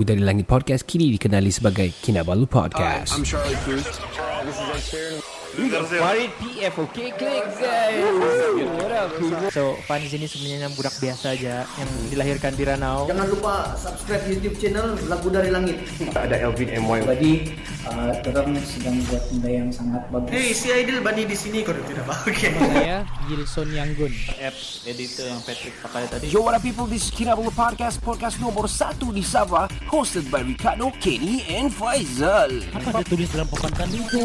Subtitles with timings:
[0.00, 3.12] Lagu dari Langit Podcast kini dikenali sebagai Kinabalu Podcast.
[3.12, 5.29] I'm Charlie Puth.
[6.00, 7.58] Farid PF Okay klik guys
[9.50, 14.24] So Fan di sini sebenarnya budak biasa aja Yang dilahirkan di Ranau Jangan lupa subscribe
[14.30, 15.76] YouTube channel Lagu Dari Langit.
[16.14, 17.00] Ada Elvin MY.
[17.06, 17.32] Jadi
[17.86, 20.30] uh, orang sedang buat benda yang sangat bagus.
[20.30, 22.14] Hey, si Aidil Bani di sini kau tidak apa?
[22.30, 22.52] Okay.
[22.54, 26.24] Saya Gilson Yanggun apps editor yang Patrick pakai tadi.
[26.30, 26.86] Yo, what up people?
[26.86, 32.62] This is Kinabalu Podcast, podcast nomor satu di Sabah, hosted by Ricardo, Kenny, and Faizal.
[32.74, 34.24] Apa dia tulis dalam papan tadi itu?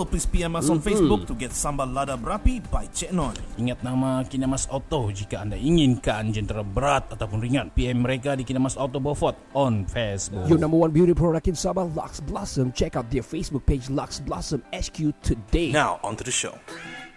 [0.05, 3.33] please PM us on Facebook to get Sambal Lada Berapi by Cik Non.
[3.57, 7.73] Ingat nama Kinamas Auto jika anda inginkan jentera berat ataupun ringan.
[7.73, 10.45] PM mereka di Kinamas Auto Beaufort on Facebook.
[10.45, 12.71] Your number one beauty product in Sabah, Lux Blossom.
[12.71, 15.73] Check out their Facebook page, Lux Blossom HQ today.
[15.73, 16.55] Now, onto the show.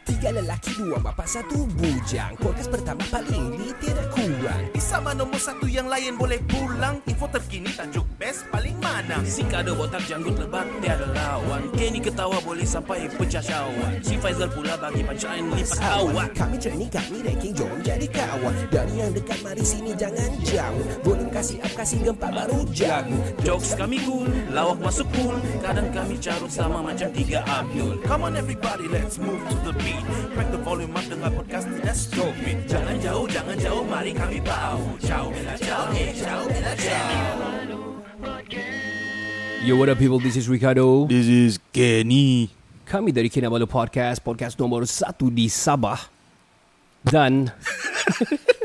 [0.04, 2.36] Tiga lelaki, dua bapa, satu bujang.
[2.36, 4.68] Podcast pertama paling ini tidak kurang.
[4.76, 7.00] Sama nombor satu yang lain boleh pulang.
[7.08, 9.24] Info terkini tajuk best paling mana.
[9.24, 14.52] Si kado botak janggut lebat tiada lawan Kenny ketawa boleh sampai pecah syawak Si Faizal
[14.52, 18.54] pula bagi punchline lipat awak Kami training, kami ranking, jom jadi kawan.
[18.68, 20.84] Dari yang dekat, mari sini jangan jauh.
[21.00, 23.16] Volume kasih up, kasih gempa baru jago.
[23.40, 28.36] Jokes kami cool, lawak masuk cool Kadang kami carut sama macam tiga Abdul Come on
[28.36, 29.93] everybody, let's move to the beat.
[30.34, 32.56] Crack the volume up dengar podcast tidak stupid.
[32.66, 37.04] Jangan jauh, jangan jauh, mari kami bau Ciao, bella ciao, eh, ciao, bella ciao
[39.64, 40.20] Yo, what up people?
[40.20, 41.08] This is Ricardo.
[41.08, 42.52] This is Kenny.
[42.84, 45.96] Kami dari Kinabalu Podcast, podcast nomor satu di Sabah.
[47.00, 47.48] Dan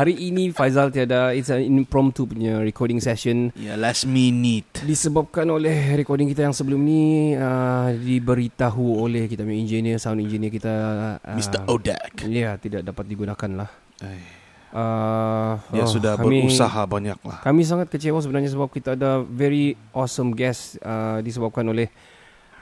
[0.00, 3.52] hari ini Faizal tiada, it's an impromptu punya recording session.
[3.52, 4.80] Ya, last minute.
[4.80, 10.48] Disebabkan oleh recording kita yang sebelum ni uh, diberitahu oleh kita punya engineer, sound engineer
[10.48, 10.72] kita.
[11.20, 11.68] Uh, Mr.
[11.68, 12.16] Odak.
[12.24, 13.70] Ya, tidak dapat digunakan lah.
[14.00, 14.40] Eh,
[14.70, 17.42] Uh, Dia oh, sudah kami- berusaha banyak lah.
[17.42, 21.90] Kami sangat kecewa sebenarnya sebab kita ada very awesome guest uh, disebabkan oleh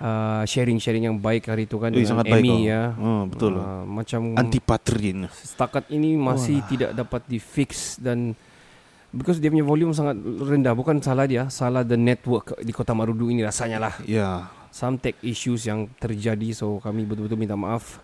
[0.00, 2.58] uh, sharing-sharing yang baik hari itu kan Eh, dengan sangat baik Amy oh.
[2.64, 2.82] ya.
[2.98, 3.52] Oh, betul.
[3.58, 5.28] Uh, macam Antipatrin.
[5.30, 8.34] setakat ini masih tidak dapat di fix dan
[9.10, 13.30] because dia punya volume sangat rendah bukan salah dia, salah the network di Kota Marudu
[13.30, 13.94] ini rasanya lah.
[14.06, 14.50] Ya.
[14.68, 17.98] Some tech issues yang terjadi so kami betul-betul minta maaf.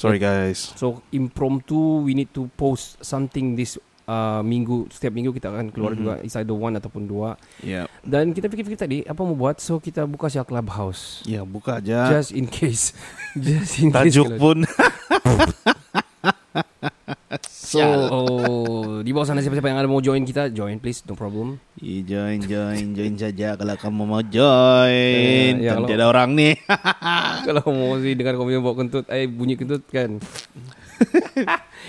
[0.00, 0.72] Sorry guys.
[0.80, 3.76] So impromptu we need to post something this
[4.10, 5.98] uh, minggu setiap minggu kita akan keluar Mhm.
[6.00, 7.86] juga it's either one ataupun dua Ya.
[8.02, 12.10] dan kita fikir-fikir tadi apa mau buat so kita buka siap clubhouse Ya, buka aja.
[12.10, 12.90] just in case
[13.38, 14.66] just in case Tajuk pun.
[17.46, 17.78] so
[18.10, 22.02] oh, di bawah sana siapa-siapa yang ada mau join kita join please no problem Eh,
[22.02, 25.54] join, join, join saja kalau kamu mau join.
[25.56, 26.54] Eh, ya, Kan kalau- ada orang nih.
[27.40, 30.18] kalau mau sih dengar punya bawa kentut eh bunyi kentut kan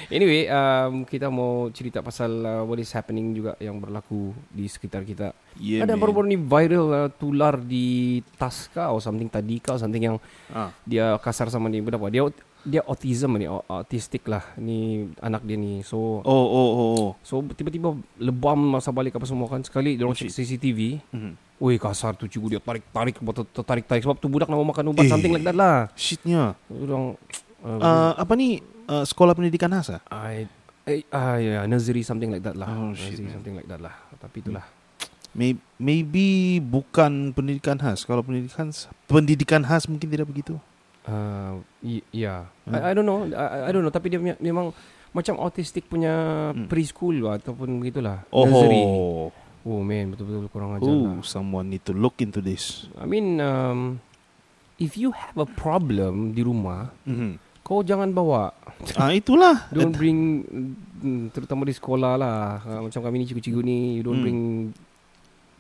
[0.10, 5.04] anyway um, kita mau cerita pasal uh, what is happening juga yang berlaku di sekitar
[5.04, 10.00] kita Yeah, ada baru-baru ni viral uh, tular di Tasca or something Tadika or something
[10.02, 10.18] yang
[10.48, 10.72] Ah.
[10.82, 12.24] dia kasar sama ni berapa dia
[12.62, 14.80] dia autism ni au- autistic lah ni
[15.18, 17.12] anak dia ni so Oh, oh, oh, oh.
[17.20, 20.80] so tiba-tiba lebam masa balik apa semua kan sekali dia orang cek CCTV
[21.10, 21.34] Mhm.
[21.60, 23.20] Wih kasar tu cikgu dia tarik-tarik
[23.54, 25.12] tarik-tarik sebab tu budak nak makan ubat Eh.
[25.12, 26.56] something like that lah Shitnya.
[26.66, 27.20] orang
[27.60, 28.58] uh, Uh, apa ni?
[28.92, 30.02] Uh, sekolah pendidikan khas ah?
[30.12, 30.44] I
[30.84, 33.34] eh, ah yeah, nursery something like that lah Oh, shit, nursery man.
[33.34, 34.68] something like that lah tapi itulah
[35.32, 38.04] May- Maybe bukan pendidikan khas.
[38.04, 38.68] Kalau pendidikan
[39.08, 40.60] pendidikan khas mungkin tidak begitu.
[41.08, 42.52] Uh, y- yeah.
[42.68, 42.76] Hmm.
[42.76, 43.24] I, I don't know.
[43.32, 43.90] I, I don't know.
[43.90, 44.76] Tapi dia punya- memang
[45.10, 46.68] macam autistic punya Hmm.
[46.68, 48.28] preschool lah, ataupun begitulah.
[48.28, 48.84] Nursery.
[48.84, 49.32] Oh,
[49.62, 51.24] Oh man, betul-betul kurang ajar oh, lah.
[51.24, 52.92] someone need to look into this.
[52.98, 54.02] I mean, um,
[54.78, 57.40] if you have a problem di rumah, Mhm.
[57.72, 58.52] Kau jangan bawa.
[59.00, 59.64] Ah itulah.
[59.72, 60.44] Don't bring,
[61.32, 62.60] terutama di sekolah lah.
[62.60, 64.26] Uh, macam kami ni cikgu-cikgu ni, you don't Hmm.
[64.28, 64.40] bring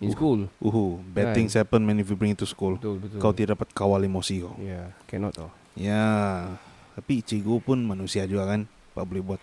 [0.01, 0.51] in school.
[0.59, 1.35] Uhu, bad Kan.
[1.39, 2.75] things happen man if you bring it to school.
[2.75, 3.17] Betul, betul.
[3.17, 4.59] Kau tidak dapat kawal emosi kau.
[4.59, 5.47] Yeah, cannot tau.
[5.71, 6.51] Ya,
[6.93, 8.67] tapi cikgu pun manusia juga kan.
[8.91, 9.41] Apa boleh buat?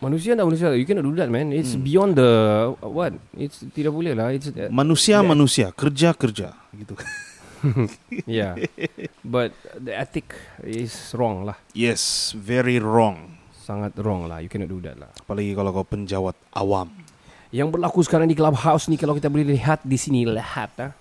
[0.00, 1.84] Manusia tak manusia You cannot do that man It's Hmm.
[1.84, 2.32] beyond the
[2.80, 6.96] What It's Tidak boleh lah It's Manusia that- manusia, kerja kerja gitu.
[8.26, 8.56] Yeah
[9.20, 13.36] But the ethic Is wrong lah Yes, very wrong.
[13.52, 16.88] Sangat wrong lah You cannot do that lah Apalagi kalau kau penjawat awam.
[17.50, 20.92] Yang berlaku sekarang di Clubhouse ni Kalau kita boleh lihat di sini Lihat ah.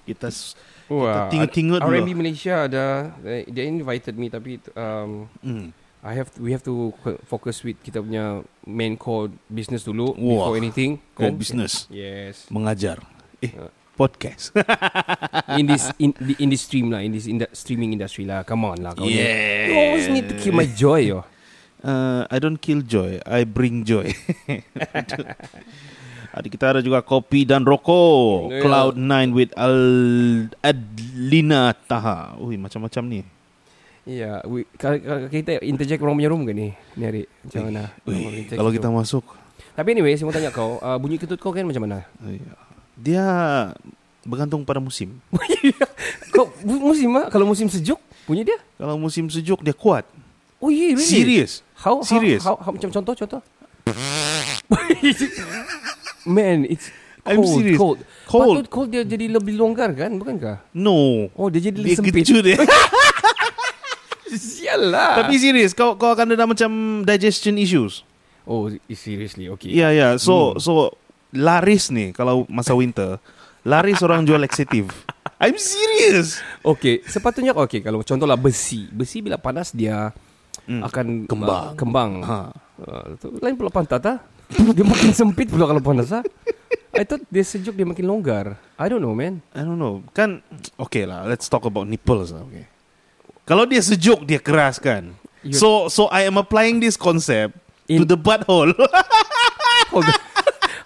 [0.00, 0.54] Kita s-
[0.86, 2.02] Wah, tengok-tengok dulu.
[2.02, 5.70] R&B Malaysia ada they, they invited me tapi um, hmm.
[6.02, 6.90] I have we have to
[7.22, 10.98] focus with kita punya main core business dulu Wah, before anything.
[11.14, 11.38] core kan?
[11.38, 11.86] business.
[11.86, 12.50] Yes.
[12.50, 12.98] mengajar.
[13.38, 13.70] Eh, Uh.
[14.00, 14.56] Podcast.
[15.60, 18.40] in this in the in this stream lah, in this in the streaming industry lah.
[18.48, 18.96] Come on lah.
[18.96, 19.20] kau ni.
[19.20, 19.68] Yeah.
[19.68, 21.28] You always need to keep my joy yo.
[21.80, 24.12] Uh, I don't kill joy, I bring joy.
[26.30, 28.54] Adik kita ada juga kopi dan rokok.
[28.54, 28.62] Ya.
[28.62, 29.76] Cloud9 with Al
[30.62, 32.38] Adlina Taha.
[32.38, 33.20] Ui, macam-macam ni.
[34.06, 36.68] Yeah, we, kalau, kalau kita interject orang punya room ke ni?
[36.94, 37.82] Ni hari macam mana?
[38.06, 39.24] Ui, kalau kita masuk,
[39.74, 42.04] Tapi anyway, saya mau tanya kau, uh, bunyi kentut kau kan macam mana?
[43.00, 43.24] Dia
[44.20, 45.16] bergantung pada musim.
[46.36, 47.32] kau musim ah?
[47.32, 47.96] Kalau musim sejuk,
[48.28, 48.58] bunyi dia?
[48.76, 50.04] Kalau musim sejuk dia kuat.
[50.60, 51.08] Oh yeah, really?
[51.08, 51.64] Serius.
[51.72, 52.44] How, how, Serious.
[52.44, 53.40] How, how, macam contoh, contoh.
[56.28, 56.92] Man, it's
[57.24, 57.78] I'm cold, serious.
[57.80, 57.98] cold.
[58.28, 58.44] Cold.
[58.60, 60.60] Patut cold dia jadi lebih longgar kan, bukankah?
[60.76, 61.28] No.
[61.32, 62.24] Oh, dia jadi Dia lebih sempit.
[62.24, 62.58] kecut dia.
[64.30, 65.24] Sial lah.
[65.24, 66.70] Tapi serius, kau kau akan ada macam
[67.02, 68.04] digestion issues.
[68.44, 69.70] oh, seriously, okay.
[69.70, 70.60] Ya ya, so Hmm.
[70.60, 70.72] so
[71.32, 73.18] laris nih kalau masa winter.
[73.60, 74.88] Laris orang jual laxative.
[75.36, 76.40] I'm serious.
[76.60, 78.88] Okay, sepatutnya okay kalau contohlah besi.
[78.88, 80.12] Besi bila panas dia
[80.64, 80.84] Hmm.
[80.86, 81.50] akan Kembang.
[81.50, 82.12] uh, kembang.
[82.22, 82.38] Ha.
[82.78, 84.18] Uh, tu lain pula pantat ah.
[84.76, 86.22] dia makin sempit pula kalau panas ah.
[86.94, 88.54] I thought dia sejuk dia makin longgar.
[88.76, 89.42] I don't know man.
[89.50, 90.04] I don't know.
[90.10, 90.44] Kan
[90.76, 92.70] okay lah, let's talk about nipples lah, okay.
[93.42, 95.10] Kalau dia sejuk dia keras kan.
[95.42, 97.56] You- So so I am applying this concept
[97.88, 98.70] to In- the butthole.
[99.90, 100.18] Hold on.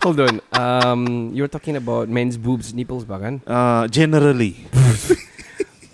[0.05, 0.37] Hold on.
[0.53, 1.03] Um,
[1.33, 3.41] you're talking about men's boobs, nipples bah kan?
[3.49, 4.53] uh, generally.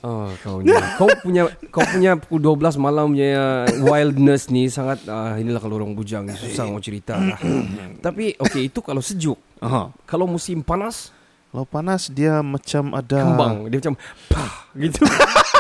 [0.01, 0.73] Oh, kau ni.
[0.97, 5.93] kau punya kau punya pukul 12 malam punya wildness ni sangat uh, inilah kalau orang
[5.93, 7.37] bujang susah mau cerita lah.
[8.09, 9.37] Tapi okay itu kalau sejuk.
[9.61, 9.93] Aha.
[10.09, 11.13] Kalau musim panas
[11.53, 13.95] Kalau panas dia macam ada kembang dia macam
[14.33, 15.05] pah gitu.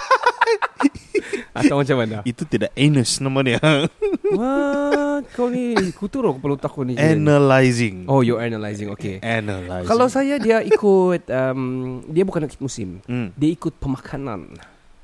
[1.50, 2.16] Atau macam mana?
[2.30, 3.58] Itu tidak anus namanya.
[4.38, 5.24] What?
[5.34, 6.94] Kau ni kutur kepala otak kau ni.
[6.96, 8.06] Analyzing.
[8.06, 8.88] Oh, you're analyzing.
[8.94, 9.18] Okay.
[9.20, 9.90] Analyzing.
[9.90, 13.02] Kalau saya dia ikut um, dia bukan ikut musim.
[13.04, 13.34] Hmm.
[13.34, 14.54] Dia ikut pemakanan.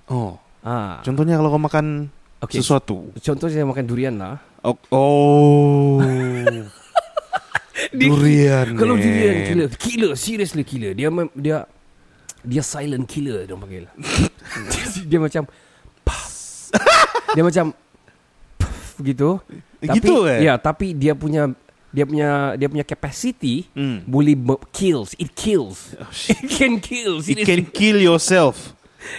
[0.09, 0.39] Oh.
[0.63, 1.03] Ah.
[1.03, 2.61] Contohnya kalau kau makan Okay.
[2.61, 3.17] sesuatu.
[3.17, 4.37] Contoh saya makan durian lah.
[4.61, 4.77] Oh.
[4.93, 6.05] oh.
[7.97, 8.77] durian.
[8.77, 9.03] Kalau man.
[9.03, 10.93] durian killer, killer, seriously killer.
[10.93, 11.65] Dia dia
[12.45, 13.85] dia silent killer dia panggil.
[15.11, 15.66] dia macam puff.
[17.33, 17.65] Dia macam
[18.57, 19.41] puff gitu.
[19.77, 20.41] Tapi Gitu eh?
[20.43, 21.53] ya, tapi dia punya
[21.93, 24.03] dia punya dia punya capacity Hmm.
[24.05, 24.35] boleh
[24.71, 25.13] kills.
[25.17, 25.95] It kills.
[25.97, 26.37] Oh, shit.
[26.39, 27.21] It can kill.
[27.21, 28.73] You can kill yourself.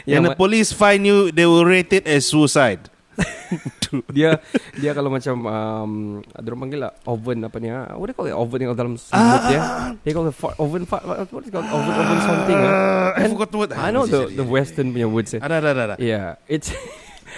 [0.03, 2.91] Ya, When the police find you, they will rate it as suicide.
[4.13, 4.37] dia
[4.75, 5.91] dia kalau macam um,
[6.29, 7.95] ada orang panggil lah oven apa ni ah.
[7.95, 8.35] What do you call it?
[8.35, 9.61] Oven yang dalam selimut dia.
[10.03, 11.65] They call it fa- oven fa- what is it called?
[11.65, 12.59] Oven oven something.
[12.59, 13.15] ah.
[13.17, 13.69] I And forgot what.
[13.73, 15.33] I know the the western punya words.
[15.33, 15.41] eh.
[15.41, 15.71] Ada, ada.
[15.73, 15.95] ada.
[15.97, 16.69] Yeah, it's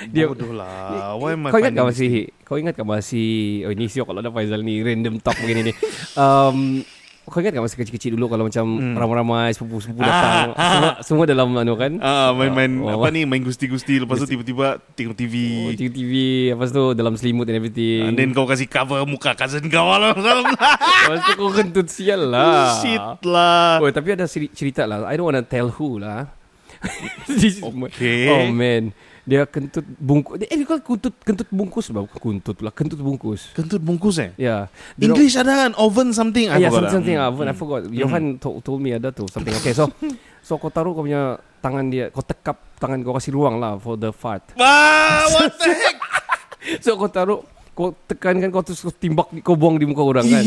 [0.07, 1.13] dia Bodoh lah.
[1.15, 2.11] Why am I Kau ingat this masih
[2.41, 3.29] Kau ingat tak masih
[3.63, 5.73] Oh ini siok kalau ada Faizal ni Random talk begini ni
[6.15, 6.79] um,
[7.23, 8.95] Kau ingat tak masih kecil-kecil dulu Kalau macam Hmm.
[8.95, 13.99] Ramai-ramai Sepupu-sepupu datang semua, semua dalam anu kan Ah, main-main Oh, apa ni main gusti-gusti
[13.99, 15.35] lepas tu tiba-tiba tengok TV.
[15.61, 16.11] Oh, TV
[16.49, 20.15] Lepas tu dalam selimut and everything And then kau kasih cover muka cousin kau lah.
[21.05, 23.77] Lepas tu kau kentut sial lah Shit lah.
[23.77, 26.33] Oh tapi ada ceri- cerita lah I don't wanna tell who lah
[27.59, 28.25] Okay.
[28.25, 28.95] Oh man
[29.29, 32.01] Dia kentut bungkus Eh dia kau kentut, kentut bungkus bah.
[32.09, 34.33] Bukan Kentut pula Kentut bungkus Kentut bungkus eh?
[34.41, 34.65] Ya
[34.97, 35.05] yeah.
[35.05, 37.45] English ada kan oven something Ah, yeah, forgot something, something lah.
[37.45, 37.81] ah, I forgot.
[37.93, 39.53] Johan to, told me ada tu something.
[39.61, 39.85] Okay, so
[40.47, 43.99] so kau taruh kau punya tangan dia, kau tekap tangan kau kasih ruang lah for
[43.99, 44.41] the fart.
[44.57, 45.97] Wah, what the heck?
[46.83, 47.39] So kau taruh
[47.71, 50.43] kau tekankan kau terus kau timbak kau buang di muka orang kan.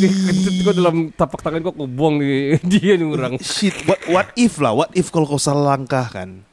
[0.00, 3.36] Kentut kau dalam tapak tangan kau kau buang di dia ni orang.
[3.38, 4.72] Shit, what what if lah?
[4.72, 6.47] What if kalau kau salah langkah kan?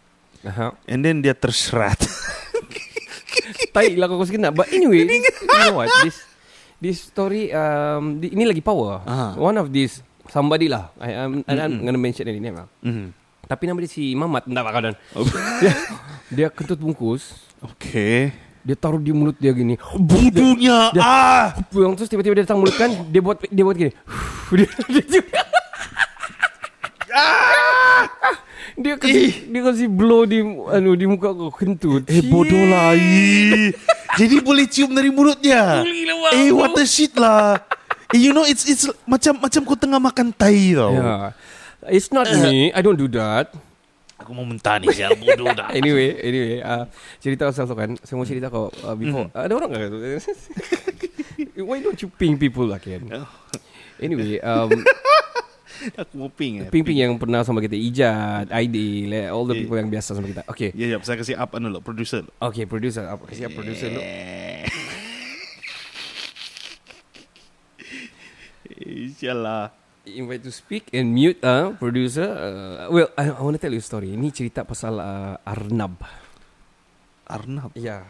[0.46, 0.78] Aha.
[0.86, 1.98] And then dia terserat.
[3.76, 4.54] Tai lah kau kena.
[4.54, 5.90] But anyway, you know what?
[6.06, 6.18] This
[6.80, 9.04] this story um di, ini lagi power.
[9.04, 9.34] Ah.
[9.36, 10.00] One of this
[10.32, 10.94] somebody lah.
[11.02, 12.68] I am mm I'm gonna mention any name lah.
[12.86, 13.26] Mhm.
[13.46, 14.96] Tapi nama dia si Mamat Entah pak dan
[15.62, 15.74] dia,
[16.34, 18.34] dia kentut bungkus Okay.
[18.66, 21.46] Dia taruh di mulut dia gini Budunya Dia- ah.
[21.70, 23.94] Yang terus tiba-tiba dia datang mulut kan Dia buat dia buat gini
[24.58, 25.22] Dia dia, dia kasih
[28.76, 32.04] dia kasih blow di anu di muka kau kentut.
[32.12, 32.92] Eh bodoh lah.
[34.16, 35.84] Jadi boleh cium dari mulutnya
[36.32, 37.60] Eh what the shit lah
[38.16, 41.36] Eh you know it's it's macam macam kau tengah makan tai tau Yeah.
[41.92, 42.72] It's not me.
[42.74, 43.54] I don't do that.
[44.16, 46.88] Aku mau muntah ni sial bodoh dah Anyway, anyway, uh,
[47.20, 47.94] cerita pasal tu kan.
[48.02, 49.30] Saya mau cerita kau uh, before.
[49.36, 50.00] Ada orang enggak tu?
[51.62, 53.06] Why don't you ping people lah kan?
[54.02, 54.72] Anyway, um,
[56.02, 56.70] Aku mau ping eh.
[56.72, 59.62] Ping-ping yang pernah sama kita Ijat, Aidil, eh, all the Eh.
[59.64, 60.44] people yang biasa sama kita.
[60.50, 60.72] Okay.
[60.76, 62.24] Ya, ya, saya kasih up anu lo, producer.
[62.40, 63.06] Okay, producer.
[63.08, 63.56] Apa kasih yeah.
[63.56, 64.02] producer dulu?
[68.86, 69.72] Insyaallah.
[70.06, 72.30] Invite to speak and mute uh, producer.
[72.30, 74.14] Uh, well, I, I want to tell you a story.
[74.14, 75.98] Ini cerita pasal uh, Arnab.
[77.26, 77.74] Arnab.
[77.74, 78.06] Yeah.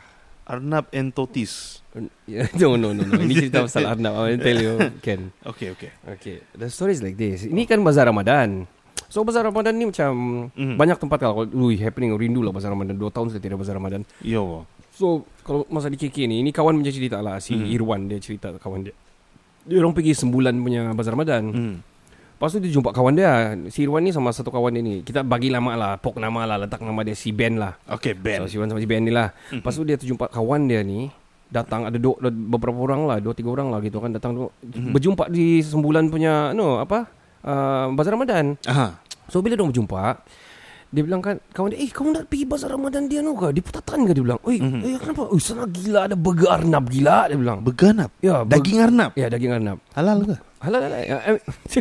[0.45, 1.81] Arnab and Totis.
[2.61, 3.13] no, no, no, no.
[3.17, 4.13] Ini cerita pasal Arnab.
[4.13, 5.31] I want to tell you, Ken.
[5.41, 5.89] Okay, okay.
[6.17, 7.43] Okay, the story is like this.
[7.43, 8.69] Ini kan bazar Ramadan.
[9.07, 10.11] So bazar Ramadan ni macam
[10.51, 10.75] Mhm.
[10.75, 12.93] banyak tempat kalau lu happening rindu lah bazar Ramadan.
[12.93, 14.03] Dua tahun sudah tidak bazar Ramadan.
[14.19, 14.65] Yo.
[14.91, 17.39] So kalau masa di KK ni, ini kawan punya cerita lah.
[17.39, 17.67] Si Mhm.
[17.71, 18.95] Irwan dia cerita kawan dia.
[19.65, 21.43] Dia orang pergi sembulan punya bazar Ramadan.
[21.49, 21.75] Hmm.
[22.45, 23.57] Lepas tu dia jumpa kawan dia.
[23.73, 25.01] Si Irwan ni sama satu kawan dia ni.
[25.01, 27.73] Kita bagi nama lah, pok nama lah, letak nama dia si Ben lah.
[27.89, 28.45] Okay, Ben.
[28.45, 29.33] So si Irwan sama si Ben ni lah.
[29.49, 31.09] Lepas tu dia terjumpa kawan dia ni
[31.49, 34.53] datang ada dua, ada beberapa orang lah, dua tiga orang lah gitu kan datang tu
[34.61, 37.09] berjumpa di sembulan punya no apa?
[37.41, 38.61] Uh, bazar Ramadan.
[38.69, 38.93] Aha.
[39.25, 40.21] So bila dia berjumpa
[40.87, 43.49] dia bilang kan kawan dia, eh kamu nak pergi bazar Ramadan dia no ke?
[43.49, 44.39] Di Putatan ke dia bilang.
[44.43, 44.79] Oi, Mhm.
[44.81, 45.27] eh kenapa?
[45.27, 47.59] Oi, sana gila ada burger Arnab gila dia bilang.
[47.59, 48.09] Beganap.
[48.19, 49.11] Ya, bur- Daging Arnab.
[49.13, 49.77] Ya, daging Arnab.
[49.91, 50.35] Halal ke?
[50.61, 51.01] Halal halal.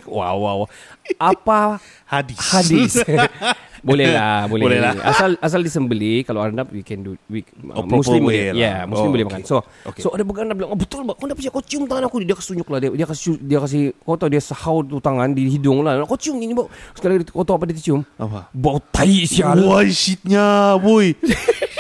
[0.05, 0.69] Wow, wow, wow.
[1.17, 2.39] Apa Hadis.
[2.43, 2.93] hadis?
[3.91, 4.65] boleh lah, boleh.
[4.65, 4.95] Boleh lah.
[5.05, 8.57] Asal asal disembeli kalau Arnab we can do we, Oh, proper Muslim way boleh.
[8.57, 8.61] lah.
[8.61, 9.37] Ya, Muslim Oh, boleh okay.
[9.39, 9.49] makan.
[9.49, 10.01] So, Okay.
[10.01, 12.17] so ada began bilang, oh, betul bak, kau dah pergi kau cium tangan aku.
[12.21, 12.91] Dia kasi tunjuk lah dia.
[12.91, 16.01] Dia kasi dia kasi kau tahu dia sahau tu tangan di hidung lah.
[16.05, 16.67] Kau cium ini bau.
[16.97, 18.01] Sekali kau tahu apa dia cium?
[18.17, 18.49] Apa?
[18.51, 19.61] Bau tai sial.
[19.61, 21.13] Wah, shitnya, boy.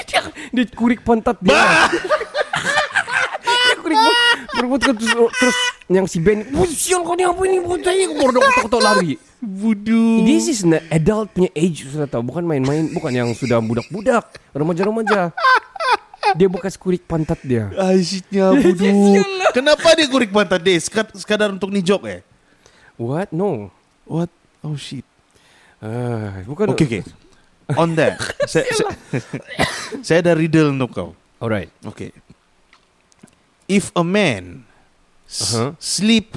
[0.04, 0.20] dia,
[0.54, 1.56] dia kurik pantat dia.
[3.44, 3.98] dia kurik
[4.50, 4.98] berebut terus,
[5.32, 7.56] terus yang si Ben, "Wah, sial kau ni apa ni?
[7.60, 8.00] Tai.
[8.10, 9.12] Kau baru kotak-kotak lari.
[9.38, 10.24] Budu.
[10.24, 15.36] This is an adult punya age sudah tahu bukan main-main bukan yang sudah budak-budak remaja-remaja
[16.32, 19.20] dia bekas kurik pantat dia Ah, shitnya, budu.
[19.52, 20.80] Kenapa dia kurik pantat dia?
[20.80, 22.24] Sekad- Sekadar untuk ni job eh?
[22.96, 23.68] what no
[24.04, 24.32] What?
[24.60, 25.04] Oh, shit.
[25.78, 27.02] ah bukan Okay, okay.
[27.76, 28.16] On that,
[28.48, 28.92] saya, saya,
[30.00, 31.10] saya ada riddle untuk kau.
[31.36, 32.16] alright Okay.
[33.68, 34.64] If a man
[35.24, 35.72] Uh-huh.
[35.80, 36.36] sleep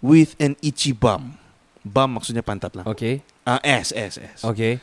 [0.00, 1.36] with an itchy bum,
[1.84, 2.86] bum maksudnya pantat lah.
[2.86, 4.38] okay Ah, S, S, S.
[4.46, 4.78] okay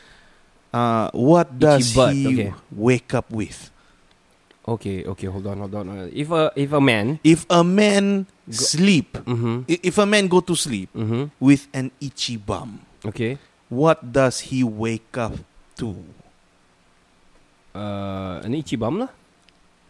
[0.75, 2.51] Uh, what does butt, he okay.
[2.69, 3.71] wake up with?
[4.67, 8.27] okay okay hold on hold on Uh, if a if a man If a man
[8.51, 13.39] sleep, mhm if a man go to sleep mhm with an itchy bum, okay
[13.71, 15.37] what does he wake up
[15.79, 15.95] to?
[17.71, 19.11] uh an itchy bum lah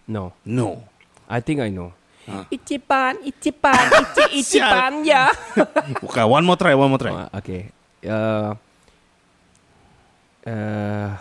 [0.07, 0.85] no No.
[1.29, 1.91] I think I know
[2.25, 2.41] Ah.
[2.50, 4.24] Ichipan, ichipan, ichi,
[4.58, 5.29] ichipan, yeah.
[6.10, 7.13] Okay, one more try, one more try.
[7.13, 7.70] Uh, okay.
[8.01, 8.58] Uh,
[10.41, 11.13] uh,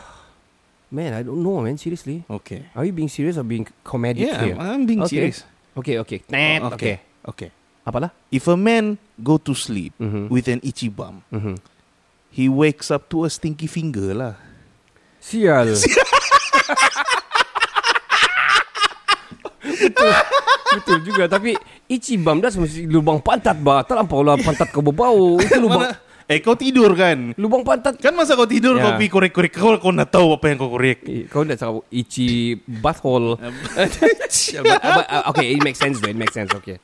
[0.89, 1.77] man, I don't know, man.
[1.77, 2.25] Seriously.
[2.25, 2.65] Okay.
[2.73, 4.57] Are you being serious or being comedic Yeah, here?
[4.57, 5.13] I'm, I'm being Okay.
[5.29, 5.45] serious.
[5.77, 6.25] Okay, okay.
[6.33, 6.73] Net, okay.
[6.73, 6.97] Okay.
[7.29, 7.51] Okay.
[7.85, 8.09] Apalah?
[8.33, 10.33] If a man go to sleep Mhm.
[10.33, 11.61] with an itchy bum, Mhm.
[12.33, 14.41] he wakes up to a stinky finger lah.
[15.21, 15.69] Sial.
[19.65, 20.11] betul,
[20.71, 21.25] betul juga.
[21.27, 23.83] Tapi Ichibam dah semesti lubang pantat bah.
[23.83, 25.37] Tak lampau lah pantat kau berbau.
[25.37, 25.97] Itu lubang Mana?
[26.25, 27.37] Eh kau tidur kan?
[27.37, 27.97] lubang pantat.
[27.97, 28.83] Kan masa kau tidur Ya.
[28.83, 30.99] kau pergi korek-korek kau kau nak tahu apa yang kau korek.
[31.05, 33.37] Eh, Kau dah cakap Ichi butthole.
[34.57, 36.09] But- but, uh, okay, it makes sense though.
[36.09, 36.49] It makes sense.
[36.55, 36.81] Okay.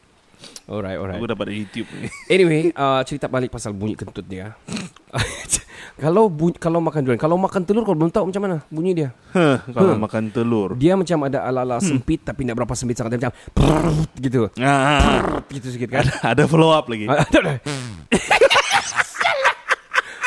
[0.69, 1.17] Alright, alright.
[1.17, 2.07] Aku dapat dari YouTube ni.
[2.29, 4.55] Anyway, uh, cerita balik pasal bunyi kentut dia.
[6.01, 9.09] kalau bunyi, kalau makan durian, kalau makan telur kau belum tahu macam mana bunyi dia.
[9.31, 10.01] Huh, kalau Hmm.
[10.01, 10.73] makan telur.
[10.75, 14.49] Dia macam ada ala-ala sempit tapi tidak berapa sempit sangat dia macam prrrt gitu.
[14.57, 16.09] Ah, Prrrt gitu sedikit kan.
[16.27, 17.05] ada follow up lagi.
[17.05, 17.61] Ah, ada.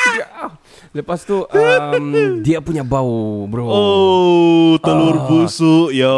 [0.06, 0.30] Dia-
[0.94, 2.06] Lepas tu um,
[2.38, 3.66] dia punya bau, bro.
[3.66, 5.26] Oh, telur Ah.
[5.26, 6.14] busuk yo.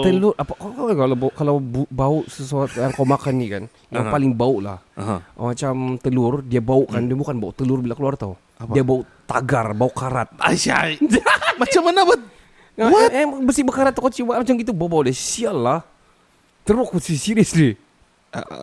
[0.00, 4.14] Telur apa kalau bau, kalau bu- bau sesuatu yang kau makan ni kan, yang Aha.
[4.14, 4.78] paling bau lah.
[5.34, 8.38] Oh, macam telur dia bau kan dia bukan bau telur bila keluar tau.
[8.56, 8.72] Apa?
[8.72, 10.32] Dia bau tagar, bau karat.
[10.40, 10.96] Aisyah.
[11.60, 12.20] Macam mana buat?
[12.76, 13.08] What?
[13.08, 15.16] Eh, eh, besi berkarat tu kau macam gitu bau-bau dia.
[15.16, 15.80] Sial lah.
[16.68, 17.72] Teruk aku serius ni.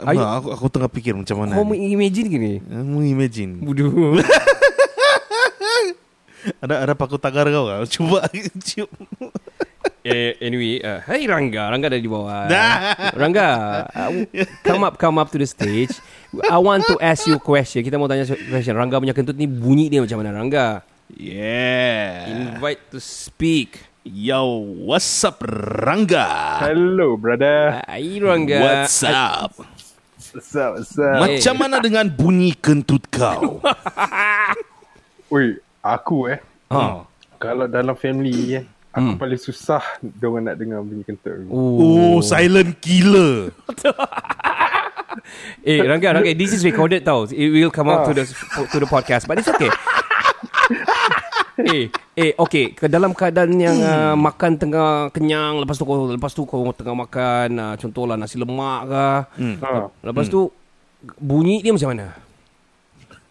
[0.06, 0.22] Ayo.
[0.22, 1.58] ah, aku aku tengah fikir macam mana.
[1.58, 2.54] Kau imagine gini.
[2.62, 3.58] Kamu imagine.
[3.66, 3.90] Bodoh.
[6.60, 7.88] Ada ada paku tagar kau kau?
[7.88, 8.28] Cuba
[8.60, 8.92] cium.
[10.04, 12.48] Eh, anyway, uh, hey Rangga, Rangga ada di bawah.
[12.52, 13.12] Dah.
[13.16, 13.48] Rangga,
[13.88, 14.12] uh,
[14.62, 15.96] come up, come up to the stage.
[16.52, 17.82] I want to ask you a question.
[17.82, 18.76] Kita mau tanya question.
[18.76, 20.36] Rangga punya kentut ni bunyi dia macam mana?
[20.36, 20.84] Rangga,
[21.14, 22.26] Yeah.
[22.56, 23.86] invite to speak.
[24.04, 26.60] Yo, what's up, Rangga?
[26.60, 27.80] Hello, brother.
[27.88, 28.60] Hai Rangga.
[28.60, 29.56] What's up?
[30.34, 30.72] What's up?
[30.76, 31.22] What's up?
[31.24, 33.64] Macam mana dengan bunyi kentut kau?
[35.34, 36.40] Oi, aku eh.
[36.74, 37.06] Ha.
[37.40, 39.18] Kalau dalam family eh, aku Hmm.
[39.18, 41.50] paling susah diorang nak dengar bunyi kentut.
[41.50, 43.50] Oh, silent killer.
[45.62, 47.24] Eh, Rangga, Rangga, this is recorded tau.
[47.30, 48.26] It will come out to the
[48.68, 49.70] to the podcast, but it's okay.
[51.62, 51.86] eh,
[52.18, 52.74] eh, okay.
[52.74, 56.98] Ke dalam keadaan yang uh, makan tengah kenyang, lepas tu kau lepas tu kau tengah
[56.98, 59.08] makan, uh, contohlah nasi lemak ke.
[59.62, 59.70] Ha.
[60.02, 60.50] Lepas tu
[61.16, 62.18] bunyi dia macam mana?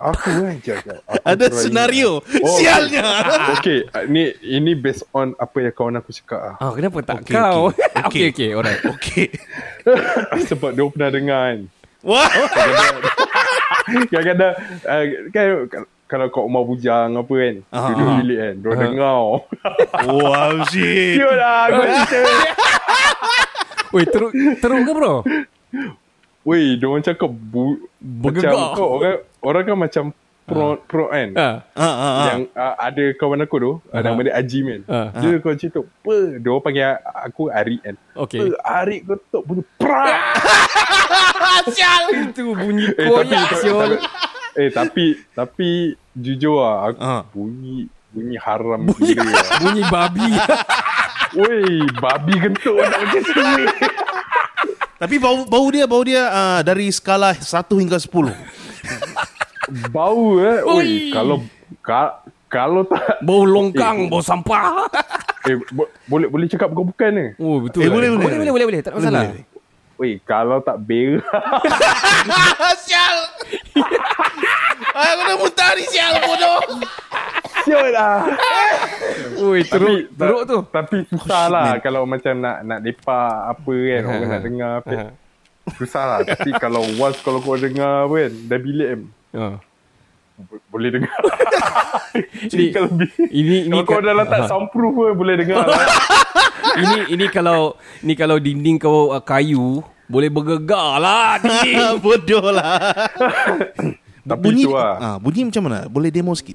[0.04, 0.56] Aku kan.
[0.58, 0.90] Aku
[1.22, 2.18] Ada try- senario.
[2.18, 3.06] Oh, Sialnya.
[3.54, 6.54] Okay, uh, ni ini based on apa yang kawan aku cakap ah.
[6.58, 7.70] Ah, kenapa tak Okay, kau?
[7.70, 7.86] okay.
[7.94, 8.82] Okay, okay, okay, alright.
[8.90, 9.26] Okay.
[10.50, 11.60] Sebab dia pernah dengar kan.
[12.02, 12.26] Wah.
[14.04, 15.46] Kadang-kadang uh, kan
[16.06, 19.16] kalau kau rumah bujang apa kan, Ah, duduk bilik kan, dia dengar.
[20.04, 21.16] Wow, shit.
[21.16, 22.20] Cute lah kau cerita.
[23.92, 25.14] Weh, teruk teruk ke bro?
[26.42, 28.50] Weh, dia orang cakap bu, Bergegar.
[28.50, 30.04] macam kau orang orang kan macam
[30.42, 31.30] pro pro kan.
[31.32, 31.56] Ah.
[31.72, 32.24] Ah, ah, ah.
[32.26, 34.82] Yang uh, ada kawan aku tu, uh nama dia Ajim kan.
[34.86, 35.06] Ah.
[35.16, 36.16] Dia kau cerita, apa?
[36.34, 37.94] Dia orang panggil aku Arik kan.
[38.18, 38.38] Okay.
[38.42, 38.46] Apa?
[38.76, 40.18] Arik ketuk bunyi prak.
[42.26, 43.92] Itu bunyi Eh, tapi, koyak siul.
[44.52, 45.68] eh tapi tapi
[46.12, 47.22] jujur lah aku Ah.
[47.24, 49.40] bunyi bunyi haram bunyi gila.
[49.62, 50.28] Bunyi babi.
[51.32, 51.64] Woi,
[51.96, 53.24] babi kentut nak macam
[53.56, 53.64] ni.
[55.02, 57.42] Tapi bau bau dia bau dia uh, dari skala 1
[57.74, 58.06] hingga 10.
[59.90, 60.62] Bau eh.
[60.62, 60.78] Oi.
[60.78, 61.42] Oi, kalau
[61.82, 64.86] ka, kalau tak Bau longkang, bau sampah.
[65.50, 67.26] eh bo, boleh boleh cakap bukan-bukan ni.
[67.42, 67.82] Oh, betul.
[67.82, 67.98] Eh, lah.
[67.98, 68.22] boleh, boleh.
[68.22, 68.80] boleh, boleh, boleh, boleh.
[68.86, 69.22] Tak ada masalah.
[69.26, 69.44] boleh.
[69.98, 71.26] Woi, kalau tak berak
[72.86, 73.16] sial.
[75.02, 76.58] Aku dah muntah ni sial bodoh.
[77.62, 78.26] Siot lah.
[79.42, 80.58] Oi, teruk, teruk tu.
[80.64, 84.92] Tapi susah lah kalau macam nak nak lepak apa kan, orang nak dengar apa.
[84.92, 85.06] Ha.
[85.74, 86.18] Susah lah.
[86.22, 89.00] Tapi kalau once kalau kau dengar apa kan, dah bilik kan,
[89.32, 89.44] Ha.
[90.42, 91.16] bo- boleh dengar.
[92.52, 92.88] Ini- kalau
[93.24, 94.48] Ini ini kalau kau ka- dah letak Ha.
[94.48, 95.64] soundproof pun boleh dengar.
[96.74, 101.98] ini ini kalau ni kalau dinding kau uh, kayu boleh bergegar lah dinding.
[101.98, 102.78] bodoh lah.
[104.22, 104.94] Tapi bunyi tu lah.
[104.96, 105.88] ah, bunyi macam mana?
[105.88, 106.54] Boleh demo sikit.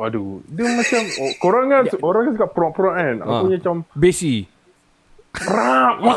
[0.00, 3.14] Waduh, dia macam oh, korang kan orang kan suka prok-prok kan.
[3.20, 3.40] Aku Ha.
[3.44, 4.48] punya macam Besi.
[5.44, 5.96] rap.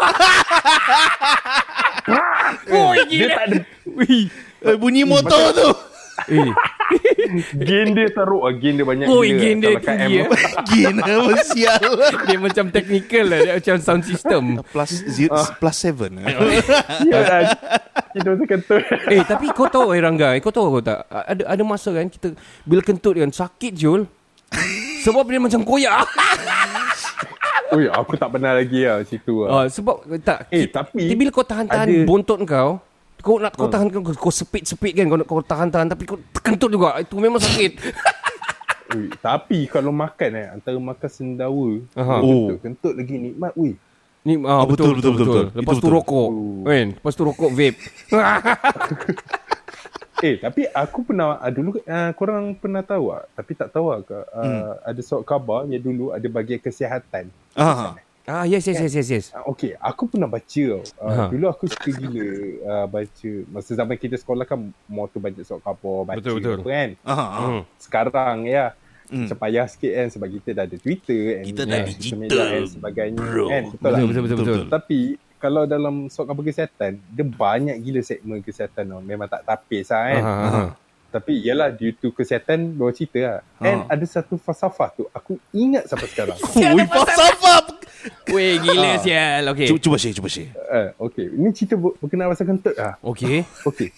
[2.72, 4.32] Oi, dia tak ada Wih.
[4.63, 5.69] Eh, bunyi motor tu.
[6.26, 6.49] Eh,
[7.60, 9.39] gain dia teruk ah, gain dia banyak Oi, gila.
[9.39, 10.30] gain dia tinggi, M, eh.
[10.69, 11.82] Gina apa sial.
[12.23, 14.43] dia macam technical lah, dia macam sound system.
[14.71, 16.12] plus zero, plus seven.
[16.99, 17.41] Sial lah.
[18.12, 18.84] Kita macam kentut.
[19.08, 22.06] Eh tapi kau tahu eh Rangga eh, Kau tahu kau tak Ada ada masa kan
[22.06, 24.06] kita Bila kentut kan Sakit Jul
[25.02, 26.06] Sebab dia macam koyak
[27.73, 29.49] Ui, aku tak pernah lagi lah macam tu lah.
[29.49, 32.78] uh, Sebab tak Eh, ki- tapi Bila kau tahan-tahan ada- bontot kau
[33.23, 36.67] Kau nak kau tahan kau, kau sepit-sepit kan Kau, nak- kau tahan-tahan Tapi kau kentut
[36.67, 37.71] juga Itu memang sakit
[38.93, 42.21] Ui, tapi kalau makan eh, antara makan sendawa, Aha.
[42.21, 43.49] kentut, kentut lagi nikmat.
[43.55, 43.73] Ui,
[44.21, 45.45] Ni ah, Ah, betul, betul, betul, betul.
[45.55, 45.97] Lepas Itu tu betul.
[45.97, 46.62] rokok Oh.
[46.62, 47.79] Kan Lepas tu rokok vape
[50.21, 53.23] Eh tapi aku pernah uh, dulu uh, korang pernah tahu tak?
[53.33, 54.71] Tapi tak tahu ke uh, Hmm.
[54.86, 57.27] ada surat khabar yang dulu ada bagian kesihatan.
[57.53, 57.97] Ah.
[58.23, 60.79] Ah yes yes yes yes yes Uh, okay, aku pernah baca tau.
[60.95, 61.23] Uh, Aha.
[61.27, 62.23] dulu aku suka gila
[62.63, 63.31] uh, baca.
[63.51, 66.55] Masa zaman kita sekolah kan more tu baca surat khabar, baca Betul, betul.
[66.57, 66.89] apa kan.
[67.03, 67.12] Ah.
[67.12, 67.27] ah.
[67.41, 67.62] hmm.
[67.77, 68.65] Sekarang ya
[69.03, 69.27] Hmm.
[69.27, 72.65] macam payah sikit kan sebab kita dah ada Twitter and Kita dah digital, media and
[72.65, 73.45] sebagainya bro.
[73.45, 73.63] kan.
[73.67, 73.99] Betul, lah.
[73.99, 74.67] Betul betul betul, betul.
[74.71, 74.99] Tapi
[75.36, 79.03] kalau dalam surat khabar kesihatan, dia banyak gila segmen kesihatan tau.
[79.03, 80.23] Memang tak tapis lah kan.
[80.23, 80.63] Aha, aha.
[81.13, 83.63] Tapi ialah due to kesihatan Bawa cerita lah Ha.
[83.63, 86.41] And ada satu falsafah tu Aku ingat sampai sekarang
[86.73, 87.59] Ui, falsafah.
[88.28, 88.98] Weh gila Ah.
[88.98, 89.44] sial.
[89.50, 90.52] Okay Cuba, cuba share, cuba share.
[90.66, 93.89] uh, Okay Ini cerita ber- berkenaan pasal kentut lah Okay Okay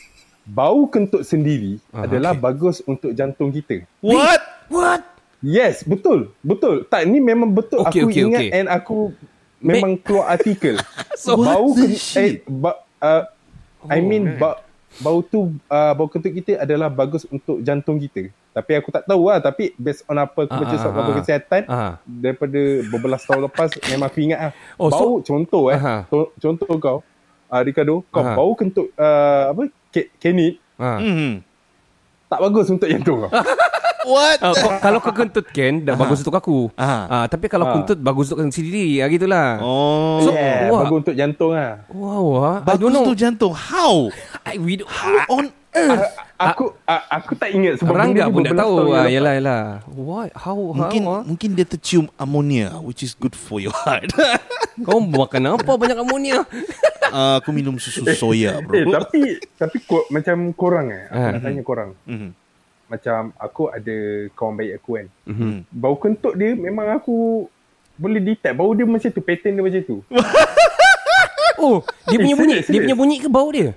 [0.43, 2.43] Bau kentut sendiri Ah, Adalah okay.
[2.43, 3.81] bagus untuk jantung kita.
[3.99, 4.41] What?
[4.67, 5.01] What?
[5.39, 6.29] Yes betul.
[6.39, 6.85] Betul.
[6.85, 7.81] Tak ni memang betul.
[7.83, 8.49] Okay, Aku okay, ingat okay.
[8.53, 9.13] And aku
[9.57, 10.77] Memang keluar artikel.
[11.17, 12.19] So, Bau what the ken- shit?
[12.19, 13.25] eh, ba, uh,
[13.83, 14.61] I Oh, mean ba,
[14.95, 19.27] Bau tu uh, Bau kentut kita adalah bagus untuk jantung kita Tapi aku tak tahu
[19.27, 21.15] lah Tapi based on apa Aku baca ah, ah, ah.
[21.19, 21.91] kesihatan Ah.
[22.07, 24.51] daripada beberapa tahun lepas memang aku ingat lah.
[24.79, 25.77] Oh, bau so- contoh eh.
[25.77, 26.07] Aha.
[26.07, 26.97] To, contoh kau
[27.51, 28.33] uh, Ricardo kau Aha.
[28.33, 30.99] bau kentut uh, apa ke, kenit ha.
[30.99, 31.43] Hmm.
[32.25, 33.31] tak bagus untuk jantung kau.
[34.05, 34.37] What?
[34.39, 36.69] Ah, kau- kalau kau kentut Ken dah bagus untuk aku.
[36.75, 36.99] Aha.
[37.05, 37.73] Ah, tapi kalau Ah.
[37.75, 39.01] kentut bagus untuk sendiri.
[39.01, 39.57] Ah gitulah.
[39.59, 40.21] Oh.
[40.21, 40.85] So- yeah, wah.
[40.85, 41.51] bagus untuk jantung.
[41.89, 42.57] Wow, ah.
[42.61, 43.53] I Bagus tu jantung.
[43.53, 44.13] How?
[44.47, 46.05] I, we don't, How on earth?
[46.35, 48.91] Aku uh, aku tak ingat sebab Rangga ni pun tak tahu.
[48.91, 49.63] Ah, yalah, yalah.
[49.87, 50.35] What?
[50.35, 50.53] How?
[50.53, 51.23] Mungkin how?
[51.23, 54.11] mungkin dia tercium amonia which is good for your heart.
[54.85, 56.43] Kau makan apa banyak amonia?
[57.07, 58.75] uh, aku minum susu soya, bro.
[58.75, 59.19] Eh tapi
[59.55, 61.07] tapi ko, macam korang eh.
[61.07, 61.31] Aku Ah.
[61.31, 61.89] nak tanya korang.
[62.03, 62.29] Mhm.
[62.85, 63.95] Macam aku ada
[64.33, 65.07] kawan baik aku kan.
[65.25, 65.53] Mhm.
[65.69, 67.47] Bau kentut dia memang aku
[67.95, 69.97] boleh detect bau dia macam tu, pattern dia macam tu.
[71.55, 73.71] Oh, dia Eh, punya bunyi, serius, dia punya bunyi ke bau dia?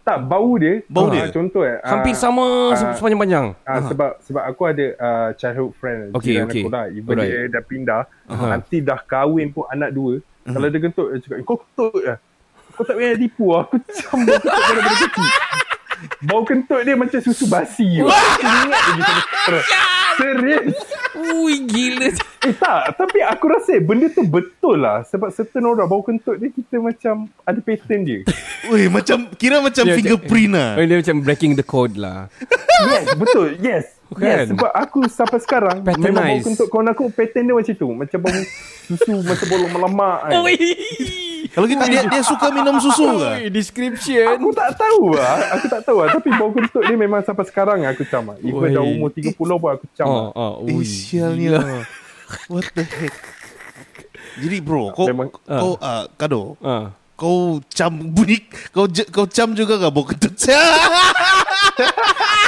[0.00, 0.80] Tak, bau dia.
[0.88, 1.28] Bau ah, dia?
[1.28, 1.76] Contoh eh.
[1.84, 3.52] Hampir sama ah, sepanjang-panjang.
[3.68, 6.64] Ah, sebab sebab aku ada uh, childhood friend Okay, okay.
[6.64, 6.88] aku lah.
[6.88, 7.28] Even Alright.
[7.28, 8.56] dia dah pindah, Aha.
[8.56, 10.24] nanti dah kahwin pun anak dua.
[10.48, 12.16] Kalau dia kentut dia cakap, "Kau kentut lah."
[12.72, 13.46] Kau tak payah tipu.
[13.52, 15.28] Aku macam kentut daripada kecil.
[16.22, 18.02] Bau kentut dia macam susu basi.
[18.02, 19.02] Ingat lagi.
[20.18, 20.76] Serius.
[21.14, 22.10] Ui, gila.
[22.40, 25.02] Eh tak, tapi aku rasa benda tu betul lah.
[25.04, 28.20] Sebab certain orang bau kentut dia kita macam ada pattern dia.
[28.70, 30.70] Weh, macam kira macam Dia- fingerprint lah.
[30.74, 32.30] Oh, Dia macam breaking the code lah.
[32.78, 33.58] Yes, betul.
[33.58, 33.84] Yes.
[34.08, 34.22] Bukan?
[34.22, 36.06] Yes, sebab aku sampai sekarang Patternize.
[36.06, 37.88] memang bau kentut kawan aku pattern dia macam tu.
[37.90, 38.38] Macam bau
[38.86, 40.32] susu macam bau lemak kan.
[41.48, 43.50] Kalau gitu dia dia suka minum susu ke?
[43.50, 44.30] Description.
[44.30, 45.58] Aku tak tahu lah.
[45.58, 46.14] Aku tak tahu lah.
[46.14, 48.38] Tapi bau kentut dia memang sampai sekarang aku cam lah.
[48.40, 50.26] Even dah umur 30 pun aku cam Oh, lah.
[50.30, 51.82] oh, Eh, sialnya.
[52.48, 53.14] What the heck?
[54.38, 56.94] Jadi bro, kau Memang- kau uh, kado, Ah.
[57.18, 58.38] Kau cam bunyi,
[58.70, 60.38] kau je- kau cam juga gak bau kentut?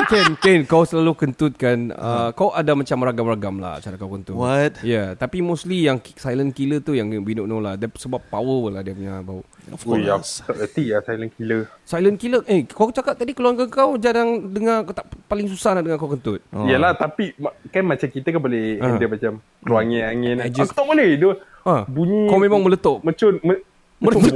[0.06, 1.90] Ken, Ken, kau selalu kentutkan.
[1.92, 4.34] Uh, kau ada macam ragam-ragam lah cara kau kentut.
[4.34, 4.78] What?
[4.80, 7.74] Ya, yeah, tapi mostly yang silent killer tu yang we don't know lah.
[7.74, 9.42] Dia sebab power lah dia punya bau.
[9.70, 10.42] Of Ui, course.
[10.42, 11.62] tak reti lah silent killer.
[11.84, 12.42] Silent killer.
[12.44, 16.10] Eh, kau cakap tadi keluarga kau jarang dengar kau tak paling susah nak dengar kau
[16.10, 16.42] kentut.
[16.50, 16.66] Oh.
[16.66, 17.34] Yelah tapi
[17.68, 18.86] kan macam kita kan boleh Ah.
[18.88, 20.36] handle macam keluar angin-angin.
[20.40, 21.10] I just- Aku tak boleh.
[21.16, 22.24] Dia Ah, bunyi.
[22.24, 23.04] Kau memang meletup.
[23.04, 23.36] Mecun.
[23.44, 23.60] Me,
[24.00, 24.32] Mecun.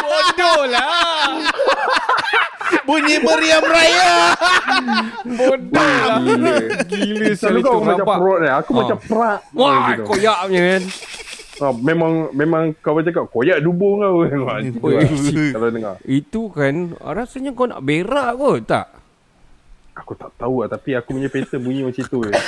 [0.00, 1.36] Bodoh lah.
[2.84, 4.32] Bunyi meriam raya.
[5.24, 6.18] Bodoh lah.
[6.18, 6.54] Gila.
[6.88, 8.16] Gila Selalu kau macam nampak.
[8.16, 8.48] perut ni.
[8.50, 8.76] Aku Ah.
[8.80, 9.38] macam perak.
[9.52, 10.02] Wah, gitu.
[10.06, 10.82] koyak punya kan.
[11.54, 14.24] Ah, memang memang kau cakap koyak dubung kau.
[14.48, 14.58] Wah.
[15.52, 15.94] Kalau dengar.
[16.02, 18.86] Itu kan rasanya kau nak berak kot tak?
[19.94, 20.68] Aku tak tahu lah.
[20.68, 22.24] Tapi aku punya pattern bunyi macam tu.
[22.24, 22.32] je.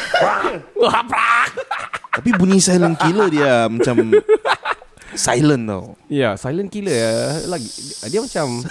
[2.17, 3.93] Tapi bunyi silent killer dia macam
[5.17, 5.97] silent tau.
[6.07, 7.67] Ya, silent killer eh, lagi
[8.07, 8.63] dia macam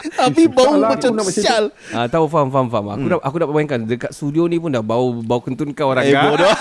[0.00, 1.64] Tapi bau Salah, macam sial.
[1.92, 2.86] ah tahu faham faham faham.
[2.88, 6.08] Aku dah aku dah bayangkan dekat studio ni pun dah bau bau kentut kau orang
[6.08, 6.48] Eh bodoh.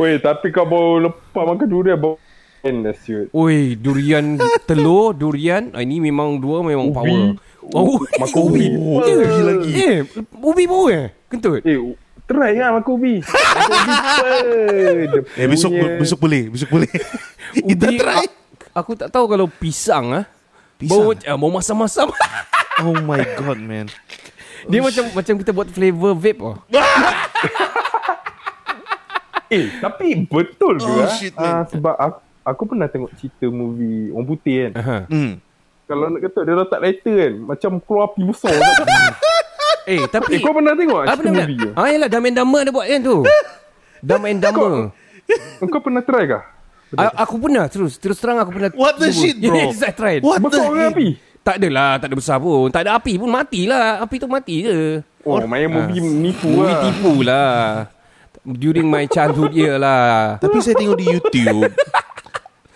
[0.00, 2.00] Weh, tapi kau bau lepak makan durian.
[2.00, 2.16] Bau
[2.64, 3.28] it.
[3.34, 5.74] Oi, durian telur, durian.
[5.74, 6.96] Ah, ini memang dua memang Ubi.
[6.96, 7.20] power.
[7.74, 8.66] Oh, Makan ubi.
[9.06, 9.70] Eh, lagi.
[9.76, 9.96] Eh,
[10.40, 11.12] ubi bau eh?
[11.28, 11.60] Kentut.
[11.66, 11.78] Eh,
[12.32, 13.14] try lah makan ubi.
[13.20, 13.94] Makan ubi.
[15.04, 16.90] Dia Eh besok punya- besok boleh, besok boleh.
[17.68, 18.16] Kita Ubi, try.
[18.18, 18.34] a-
[18.74, 20.24] aku tak tahu kalau pisang ah.
[20.76, 20.98] Pisang?
[20.98, 22.08] Bau ah, bau masam-masam.
[22.80, 23.86] Oh my god, man.
[24.64, 26.56] Dia macam macam kita buat flavor vape oh.
[29.46, 30.88] Eh, tapi betul ke?
[30.88, 31.12] Oh, ah?
[31.12, 31.68] shit, Ah, man.
[31.68, 34.72] sebab aku, aku pernah tengok cerita movie Orang Putih kan.
[34.74, 34.98] Aha.
[35.06, 35.32] Hmm.
[35.84, 37.32] Kalau nak kata dia letak lighter kan.
[37.44, 38.56] Macam keluar api besar.
[39.84, 41.72] Eh, tapi eh, kau pernah tengok Ah, benar movie benar.
[41.74, 43.16] Ah, yalah Dumb and Dumber ada buat kan tu.
[44.08, 44.72] Dumb and Dumber.
[45.62, 46.42] Kau pernah try kah?
[46.92, 48.68] A- aku pernah terus terus terang aku pernah.
[48.72, 49.16] What the cuba.
[49.16, 49.56] shit, bro?
[49.58, 50.20] Yes, I tried.
[50.20, 50.92] What the Besar ke heck?
[50.92, 51.08] api?
[51.42, 52.68] Tak adalah, tak ada besar pun.
[52.68, 53.98] Tak ada api pun matilah.
[53.98, 55.02] Api tu mati je.
[55.22, 56.82] Oh, main movie nipu Movie lah.
[56.84, 57.54] tipu lah.
[58.44, 60.38] During my childhood year lah.
[60.38, 61.66] Tapi saya tengok di YouTube.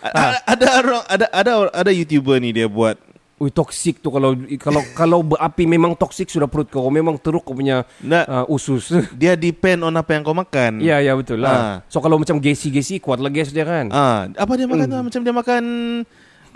[0.03, 2.95] A- ada orang ada ada ada YouTuber ni dia buat
[3.37, 6.88] Ui, toxic tu kalau kalau kalau berapi memang toxic sudah perut kau.
[6.88, 8.25] Memang teruk kau punya Nak.
[8.25, 8.88] uh, usus.
[9.20, 10.81] dia depend on apa yang kau makan.
[10.81, 11.53] ya, ya betul lah.
[11.53, 11.75] Ah.
[11.92, 13.92] So kalau macam gesi-gesi kuat lah gas dia kan.
[13.92, 14.96] Ah, apa dia makan tu?
[14.96, 15.62] Macam dia makan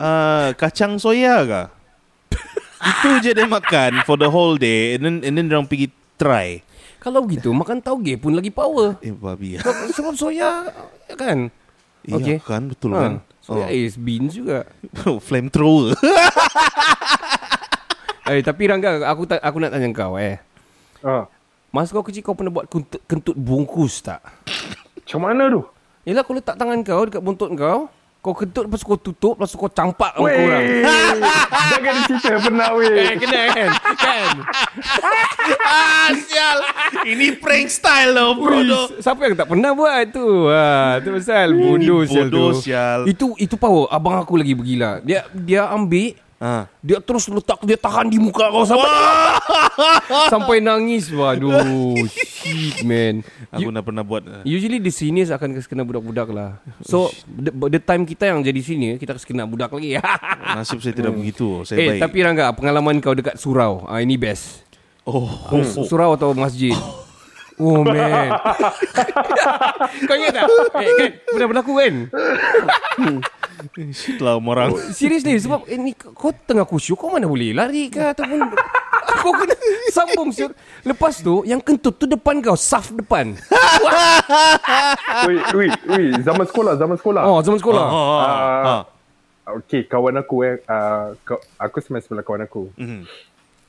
[0.01, 1.67] uh, kacang soya kah?
[2.97, 6.65] Itu je dia makan for the whole day and then and then dia pergi try.
[6.97, 8.97] Kalau begitu makan tauge pun lagi power.
[9.01, 9.61] Eh babi.
[9.61, 10.65] Sebab, sebab soya
[11.13, 11.53] kan.
[12.01, 12.37] Iya Okay.
[12.41, 13.13] kan betul Ha, kan?
[13.41, 14.69] Soya is beans juga.
[15.09, 15.17] Oh.
[15.27, 15.97] Flamethrower.
[18.31, 20.39] Eh tapi Rangga aku tak aku nak tanya kau eh.
[21.03, 21.27] Ah,
[21.75, 24.23] Masa kau kecil kau pernah buat kentut, kentut bungkus tak?
[25.03, 25.67] macam mana tu?
[26.07, 27.91] Yelah kau letak tangan kau dekat buntut kau.
[28.21, 30.85] Kau kentut lepas kau tutup lepas kau campak kau orang.
[31.73, 32.93] Jangan cerita pernah weh.
[32.93, 33.71] Eh kena kan?
[33.97, 34.29] kan?
[35.73, 36.59] ah, sial.
[37.09, 38.61] Ini prank style loh, bro.
[38.61, 40.53] Ui, siapa yang tak pernah buat tu?
[40.53, 42.37] Ha, tu pasal bodoh sial tu.
[42.37, 43.01] bodoh sial.
[43.09, 43.89] Itu itu power.
[43.89, 45.01] Abang aku lagi bergila.
[45.01, 46.65] Dia dia ambil Ah.
[46.81, 48.89] dia terus letak dia tahan di muka kau sampai
[50.33, 51.13] sampai nangis.
[51.13, 53.21] Waduh, shit man.
[53.53, 54.25] Aku You- pernah buat.
[54.25, 56.57] uh, Usually the seniors akan kena budak-budak lah.
[56.81, 60.01] So the, the time kita yang jadi senior kita kena budak lagi.
[60.57, 61.61] Nasib saya tidak begitu.
[61.69, 62.09] Saya eh baik.
[62.09, 63.85] tapi Rangga pengalaman kau dekat surau.
[63.85, 64.65] Ah ini best.
[65.05, 65.29] oh,
[65.61, 66.73] Su- Surau atau masjid?
[67.61, 68.33] Oh man.
[70.09, 70.49] kau ingat tak?
[70.81, 71.95] Eh, kan pernah berlaku kan?
[73.91, 74.75] Shit lah orang.
[74.91, 78.41] Serius ni sebab eh, ni kau tengah kusyuk kau mana boleh lari ke ataupun
[79.11, 79.53] Kau kena
[79.91, 80.55] sambung siut.
[80.81, 83.35] Lepas tu yang kentut tu depan kau, saf depan.
[85.27, 86.13] Wait, wait, wait.
[86.23, 87.23] Zaman sekolah, zaman sekolah.
[87.27, 87.85] Oh, zaman sekolah.
[87.85, 88.63] Oh, oh, Ah.
[88.65, 88.83] oh.
[89.61, 90.63] Okay, kawan aku eh.
[90.63, 91.19] Uh,
[91.59, 92.71] aku semain sebelah kawan aku.
[92.79, 93.03] Mhm.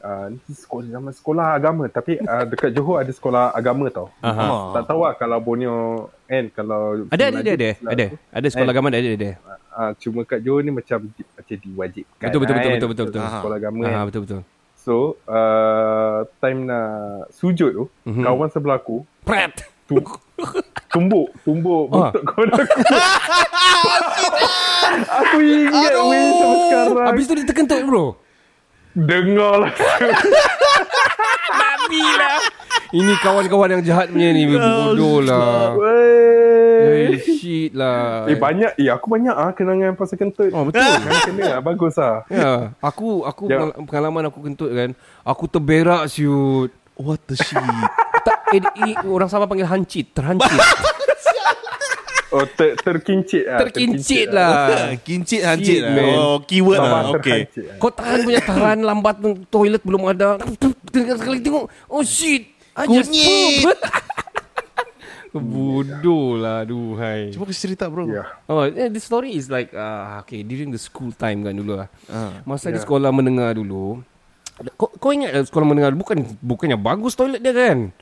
[0.01, 1.83] Uh, ni sekolah, zaman sekolah agama.
[1.85, 4.13] Tapi uh, dekat Johor ada sekolah agama tau.
[4.21, 4.77] Aha.
[4.77, 5.77] Tak tahu lah kalau Borneo
[6.25, 7.69] kan kalau Ada ada ada ada.
[7.81, 8.05] Ada.
[8.29, 8.75] Ada sekolah Eh.
[8.77, 9.31] agama ada ada ada.
[9.71, 13.05] Uh, cuma kat Johor ni macam di, macam diwajibkan Betul, betul, betul, kan, betul, betul,
[13.07, 13.21] betul.
[13.23, 14.05] sekolah agama Ah, kan.
[14.05, 14.39] betul betul.
[14.75, 14.93] so
[15.25, 16.87] uh, time nak
[17.31, 18.21] sujud tu Mhm.
[18.21, 19.53] kawan sebelah aku Pret.
[19.85, 19.97] tu,
[20.87, 22.09] tumbuk tumbuk Ah.
[22.09, 22.65] buntut kawan aku
[25.21, 28.05] aku ingat weh sampai sekarang Habis tu dia terkentut bro.
[28.93, 29.71] dengar lah
[31.51, 32.37] Babi lah.
[32.91, 35.75] Ini kawan-kawan yang jahat punya ni bodoh lah.
[35.75, 36.70] Weh.
[37.17, 38.23] Shit lah.
[38.25, 40.79] Eh banyak Eh aku banyak ah Kenangan pasal kentut Oh betul.
[41.01, 43.57] Kena kena ah, Bagus ah Ya, aku aku Ya.
[43.57, 44.95] pengal- pengalaman aku kentut kan.
[45.21, 46.71] Aku terberak siut.
[46.93, 47.57] What the shit?
[48.21, 50.45] Tak eh, eh, orang Sabah panggil hancit, terhancit.
[52.31, 54.55] Oh ter, terkincit ah Terkincit ah.
[54.63, 54.95] lah.
[55.03, 55.91] Kincit hancit lah.
[55.91, 56.15] man.
[56.15, 57.11] Oh, keyword lah.
[57.19, 57.43] Okay.
[57.43, 57.75] terhancit ah.
[57.75, 59.15] Kau tahan punya tahan lambat
[59.51, 60.39] toilet belum ada.
[60.87, 61.67] Tengah sekali tengok.
[61.91, 62.55] Oh shit.
[62.71, 63.67] I just Kunyit.
[65.31, 68.03] Bodoh lah Duhai Cuba kasi cerita bro.
[68.03, 71.79] Ya Oh, eh, the story is like uh, okay during the school time kan dulu
[71.79, 71.87] lah.
[72.11, 72.43] Ah.
[72.43, 72.83] Masa di Yeah.
[72.83, 74.03] sekolah menengah dulu.
[74.75, 77.95] Kau, kau ingat sekolah menengah bukan bukannya bagus toilet dia kan?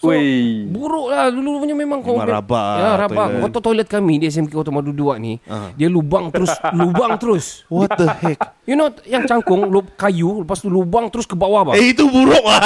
[0.00, 0.64] So, Wey.
[0.64, 3.26] buruk lah dulu punya memang kau Memang rabak Ya, lah rabak.
[3.28, 3.36] toilet.
[3.36, 5.76] Kau tahu toilet kami di SMK Kota Madu 2 ni, Ah.
[5.76, 7.68] dia lubang terus lubang terus.
[7.68, 8.40] What the heck?
[8.64, 11.76] You know yang cangkung lub, kayu lepas tu lubang terus ke bawah bang.
[11.76, 12.60] eh itu buruk lah.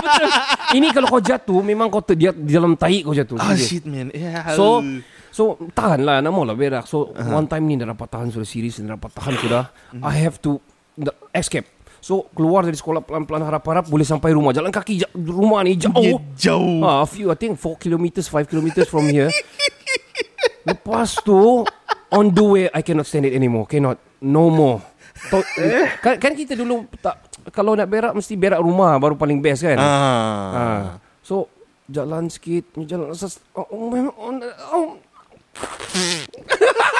[0.76, 3.34] Ini kalau kau jatuh memang kau ter, dia, di dalam tai kau jatuh.
[3.34, 3.64] ah Okay.
[3.66, 4.12] shit man.
[4.12, 4.52] Yeah.
[4.52, 4.84] So
[5.30, 7.30] So tahan lah Nak maulah berak So uh-huh.
[7.32, 9.70] one time ni Dah dapat tahan sudah Serius dah dapat tahan sudah
[10.02, 10.58] I have to
[10.92, 11.70] the, Escape
[12.00, 16.00] So keluar dari sekolah Pelan-pelan harap-harap Boleh sampai rumah Jalan kaki ja- Rumah ni jauh
[16.00, 16.16] Ya,
[16.50, 16.80] jauh.
[16.80, 19.28] ah, A few I think 4 kilometers 5 kilometers from here
[20.68, 21.62] Lepas tu
[22.10, 24.80] On the way I cannot stand it anymore Cannot No more
[25.28, 25.44] to,
[26.04, 29.76] kan, kan kita dulu tak Kalau nak berak Mesti berak rumah Baru paling best kan
[29.76, 30.48] Ah.
[30.50, 30.84] Ah.
[31.20, 31.46] So
[31.86, 33.42] jalan sikit, jalan asas.
[33.50, 34.30] Oh, oh, oh,
[34.70, 34.88] oh.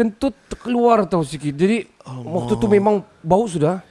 [0.00, 0.32] Kentut
[0.64, 1.52] keluar tau sikit.
[1.52, 1.84] Jadi
[2.24, 3.84] waktu tu memang bau sudah.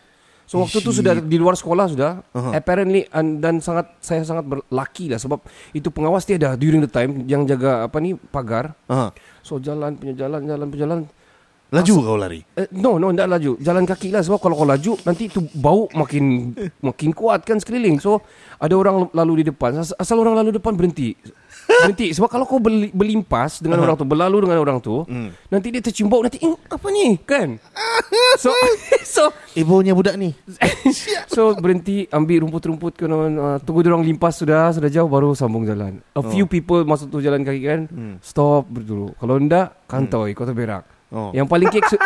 [0.49, 2.25] So waktu tu sudah di luar sekolah sudah.
[2.33, 2.57] Uh-huh.
[2.57, 5.45] Apparently and, dan sangat saya sangat berlaki lah sebab
[5.77, 8.73] itu pengawas dia ada during the time yang jaga apa ni pagar.
[8.89, 9.13] Ah.
[9.45, 10.99] So jalan punya jalan jalan punya jalan.
[11.69, 12.41] Laju kau lari.
[12.57, 13.51] Eh, no, no, tidak laju.
[13.61, 14.25] Jalan kaki lah.
[14.25, 16.49] Sebab kalau kau laju, nanti itu bau makin
[16.81, 18.01] makin kuat kan sekeliling.
[18.01, 18.25] So,
[18.57, 19.77] ada orang lalu di depan.
[19.77, 21.13] Asal orang lalu depan berhenti.
[21.69, 22.09] Berhenti.
[22.11, 25.05] Sebab kalau kau beli, berlimpas dengan orang tu, berlalu dengan orang tu,
[25.47, 26.25] nanti dia tercium bau.
[26.25, 27.15] Nanti, eh, apa ni?
[27.21, 27.55] Kan?
[28.39, 28.53] So,
[29.15, 30.31] so, Eh baunya budak ni.
[31.33, 35.67] so berhenti ambil rumput-rumput ke uh, tunggu dia orang limpas sudah sudah jauh baru sambung
[35.67, 35.99] jalan.
[36.15, 37.81] A few people masuk tu jalan kaki kan.
[38.23, 39.11] Stop berdulu.
[39.19, 40.87] Kalau enggak kantoi kau terberak.
[41.09, 41.33] Oh.
[41.33, 41.97] Yang paling kick su-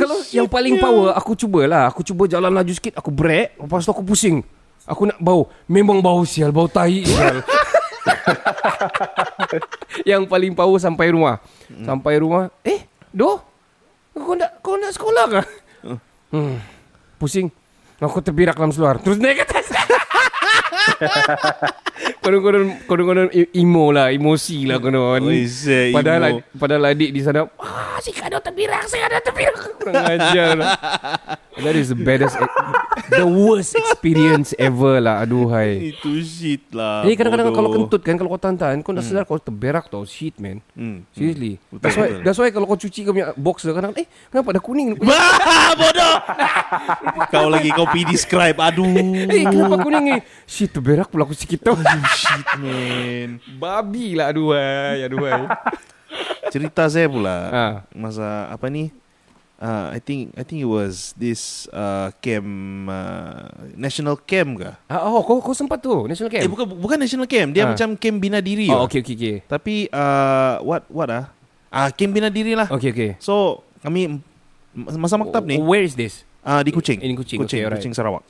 [0.00, 3.92] Kalau yang paling power Aku cubalah Aku cuba jalan laju sikit Aku break Lepas tu
[3.92, 4.40] aku pusing
[4.88, 7.44] Aku nak bau Memang bau sial Bau tai sial
[10.08, 11.40] Yang paling power sampai rumah.
[11.78, 12.48] Sampai rumah.
[12.62, 13.40] Eh Doh
[14.12, 15.40] Kau nak Kau nak sekolah ke?
[16.28, 16.56] Hmm.
[17.16, 17.48] Pusing.
[17.96, 18.98] Aku terbirak dalam seluar.
[18.98, 19.66] Terus naik ke atas.
[22.18, 24.10] Konon-konon Konon-konon i- emo lah.
[24.10, 26.36] Emosi lah konon Oi, say, Padahal emo.
[26.38, 29.54] ad- Padahal adik di sana Wah si Kado terbirak Si Kado terbirak.
[29.76, 30.68] Kurang ajar lah.
[31.56, 32.36] That is the baddest
[33.08, 37.02] The worst experience ever lah Aduhai Itu shit lah.
[37.02, 37.56] Jadi kadang-kadang bodoh.
[37.56, 41.06] kalau kentut kan Kalau kau tahan-tahan Kau dah sedar kau terberak tau Shit man Hmm.
[41.10, 42.22] Seriously Betul, That's why betul.
[42.22, 44.88] That's why kalau kau cuci kau punya boxer Kadang eh kenapa dah kuning
[45.80, 46.14] bodoh.
[47.28, 48.58] kau lagi kau pi describe.
[48.58, 48.90] Aduh.
[49.24, 51.76] Eh kenapa kuning ni Shit terberak pula aku sikit tau
[52.10, 53.38] shit man.
[53.54, 55.46] Babi lah aduhai Aduhai
[56.48, 57.36] Cerita saya pula.
[57.48, 57.72] Ah.
[57.92, 58.88] Masa apa ni?
[59.56, 62.44] Uh, I think I think it was this uh, camp
[62.86, 64.68] uh, national camp ke?
[64.86, 67.56] ah, Oh kau, kau sempat tu National Camp Eh bukan bukan national camp.
[67.56, 67.72] Dia Ah.
[67.72, 68.68] macam camp bina diri.
[68.68, 68.84] Oh lah.
[68.84, 71.32] okay okay okay Tapi uh, what what ah?
[71.72, 72.68] Ah camp bina diri lah.
[72.68, 74.20] Okay okay So kami
[74.76, 76.20] masa maktab ni Where is this?
[76.44, 77.00] ah di Kuching.
[77.00, 77.80] In Kuching, Kuching, okay, alright.
[77.80, 78.22] Kuching Sarawak.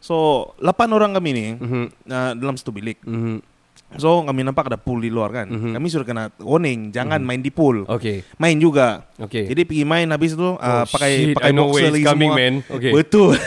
[0.00, 0.14] So,
[0.56, 1.84] lapan orang kami ni Mhm.
[2.06, 2.96] uh, dalam satu bilik.
[3.02, 3.44] Mhm.
[3.94, 5.46] So, kami nampak ada pool di luar kan.
[5.46, 5.78] Mhm.
[5.78, 7.86] Kami sudah kena warning, jangan main di pool.
[7.86, 9.06] Okay Main juga.
[9.14, 12.04] Okay Jadi pergi main habis itu uh, Oh, pakai shit, pakai I know boxer lagi
[12.04, 12.42] coming, semua.
[12.42, 12.54] man.
[12.66, 12.92] Okay.
[12.92, 13.38] Betul.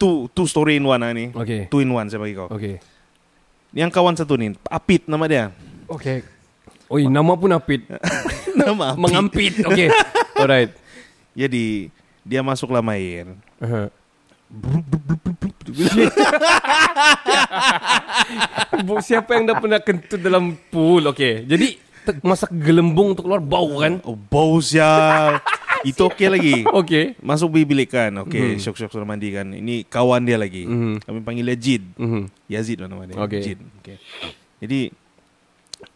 [0.00, 1.30] two two story in one ah ni.
[1.30, 2.48] Okay Two in one saya bagi kau.
[2.50, 2.80] Okay
[3.72, 5.44] Yang kawan satu ni, Apit nama dia.
[5.86, 6.24] Okay
[6.88, 7.84] Oi nama pun apit
[8.58, 9.00] nama Apit.
[9.00, 9.88] Mengampit Okay
[10.40, 10.72] Alright
[11.32, 11.88] Jadi
[12.20, 13.34] Dia masuk dalam air.
[13.60, 13.86] Uh-huh.
[19.02, 21.08] Siapa yang dah pernah kentut dalam pool?
[21.08, 21.48] Okay.
[21.48, 21.78] Jadi
[22.20, 24.02] masa gelembung tu keluar bau kan?
[24.04, 25.40] Oh, bau sial.
[25.88, 26.62] Itu okey lagi.
[26.62, 27.18] Okay.
[27.18, 28.14] Masuk bilik kan.
[28.22, 28.58] Okey, Mhm.
[28.62, 29.50] syok-syok sudah mandi kan.
[29.50, 30.62] Ini kawan dia lagi.
[30.62, 31.02] Mhm.
[31.02, 31.82] Kami panggil dia Jid.
[31.98, 32.22] Mhm.
[32.46, 33.18] Yazid lah nama dia.
[33.18, 33.40] Okey.
[33.42, 33.58] Jid.
[33.82, 33.96] Okey.
[34.62, 34.80] Jadi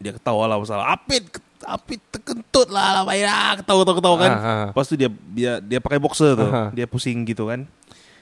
[0.03, 1.23] dia ketawa lah pasal Apit
[1.63, 4.31] Apit terkentut lah lah bayar ketawa ketawa ketawa kan.
[4.31, 4.65] Ah, ah.
[4.71, 6.45] Lepas tu dia dia dia pakai boxer tu.
[6.45, 6.69] Aha.
[6.75, 7.63] Dia pusing gitu kan.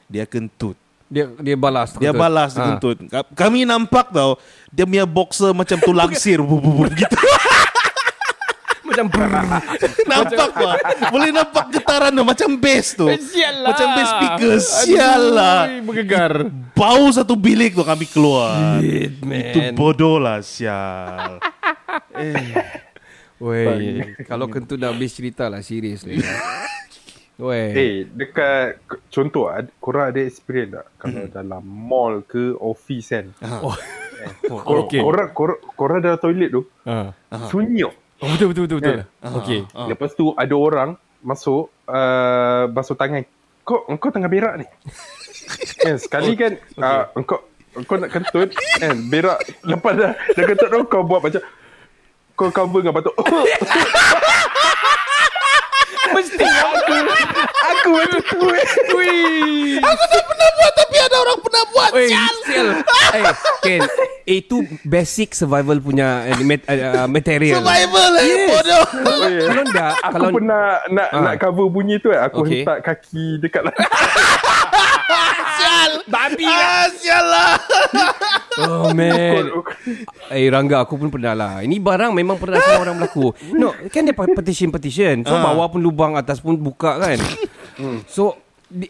[0.06, 0.78] Dia kentut.
[1.06, 1.94] Dia dia balas.
[1.94, 2.20] Dia kentut.
[2.20, 2.64] balas Ah.
[2.68, 2.98] kentut.
[3.06, 4.38] Ka- Kami nampak tau
[4.68, 7.18] dia punya boxer macam tu langsir bu bu bu gitu.
[8.86, 9.10] Macam
[10.08, 10.68] nampak tu.
[11.10, 13.10] Boleh nampak getaran tu macam bass tu.
[13.12, 13.68] Sial lah.
[13.68, 14.54] Macam bass speaker.
[14.62, 15.60] Sial lah.
[15.66, 16.34] Aduh, Bergegar.
[16.72, 18.80] Bau satu bilik tu kami keluar.
[18.80, 19.52] Shit, man.
[19.52, 21.44] Itu bodoh lah sial.
[23.36, 26.16] Weh, kalau kentut dah habis cerita lah serius ni.
[27.38, 27.70] Weh.
[27.72, 33.28] Eh, dekat contoh ad- korang ada experience tak kalau dalam mall ke office kan?
[34.46, 34.58] Oh.
[34.58, 34.98] Kor- Okey.
[34.98, 37.12] Korang, korang, korang dalam toilet tu Ah.
[37.46, 37.84] sunyi.
[37.84, 37.94] Oh,
[38.26, 38.96] betul betul betul betul.
[38.98, 39.06] Eh.
[39.36, 39.60] Okey.
[39.86, 43.22] Lepas tu ada orang masuk uh, basuh tangan.
[43.62, 44.66] Kau engkau tengah berak ni.
[45.84, 47.44] kan sekali kan uh, engkau
[47.74, 51.44] engkau nak kentut kan berak lepas dah dah kentut tu kau buat macam
[52.34, 53.14] kau cover dengan batuk.
[56.08, 56.96] Mesti aku.
[57.68, 58.48] Aku macam tu.
[58.48, 58.66] eh.
[58.92, 59.78] Wih.
[61.16, 61.90] Ada orang pernah buat.
[61.92, 62.36] Weh, sial.
[63.16, 63.24] Eh,
[63.62, 63.82] Ken,
[64.26, 66.36] itu basic survival punya uh,
[66.68, 67.64] uh, material.
[67.64, 68.48] Survival lah Yes.
[68.52, 68.84] bodoh.
[69.24, 71.24] Kalau enggak, Aku kalau pernah nak Ah.
[71.24, 72.28] nak cover bunyi tu kan.
[72.28, 72.62] Aku Okey.
[72.62, 73.76] hentak kaki dekat lah.
[75.56, 75.92] Sial.
[76.06, 76.84] Babi lah.
[76.92, 77.54] Sial lah.
[78.58, 79.52] Oh man
[80.32, 84.08] Eh Rangga aku pun pernah lah Ini barang memang pernah semua orang berlaku No Kan
[84.08, 85.44] dia petition-petition So Ah.
[85.44, 87.20] bawah pun lubang Atas pun buka kan
[88.08, 88.40] So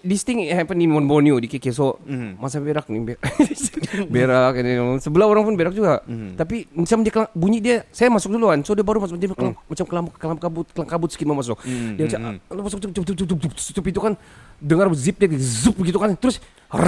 [0.02, 2.00] This thing happen in Borneo di KK So
[2.36, 3.20] Masa berak ni ber-
[4.08, 6.00] Berak and then, Sebelah orang pun berak juga.
[6.34, 8.60] Tapi Macam dia kelang, Bunyi dia Saya masuk duluan.
[8.60, 11.56] So dia baru masuk Dia kelang, macam kelam, kelam kabut Kelang kabut sikit mau masuk.
[11.94, 14.12] Dia macam ah, Masuk tutup, tutup, tutup, tutup, tutup, itu kan
[14.58, 16.42] Dengar zip dia Zup gitu kan Terus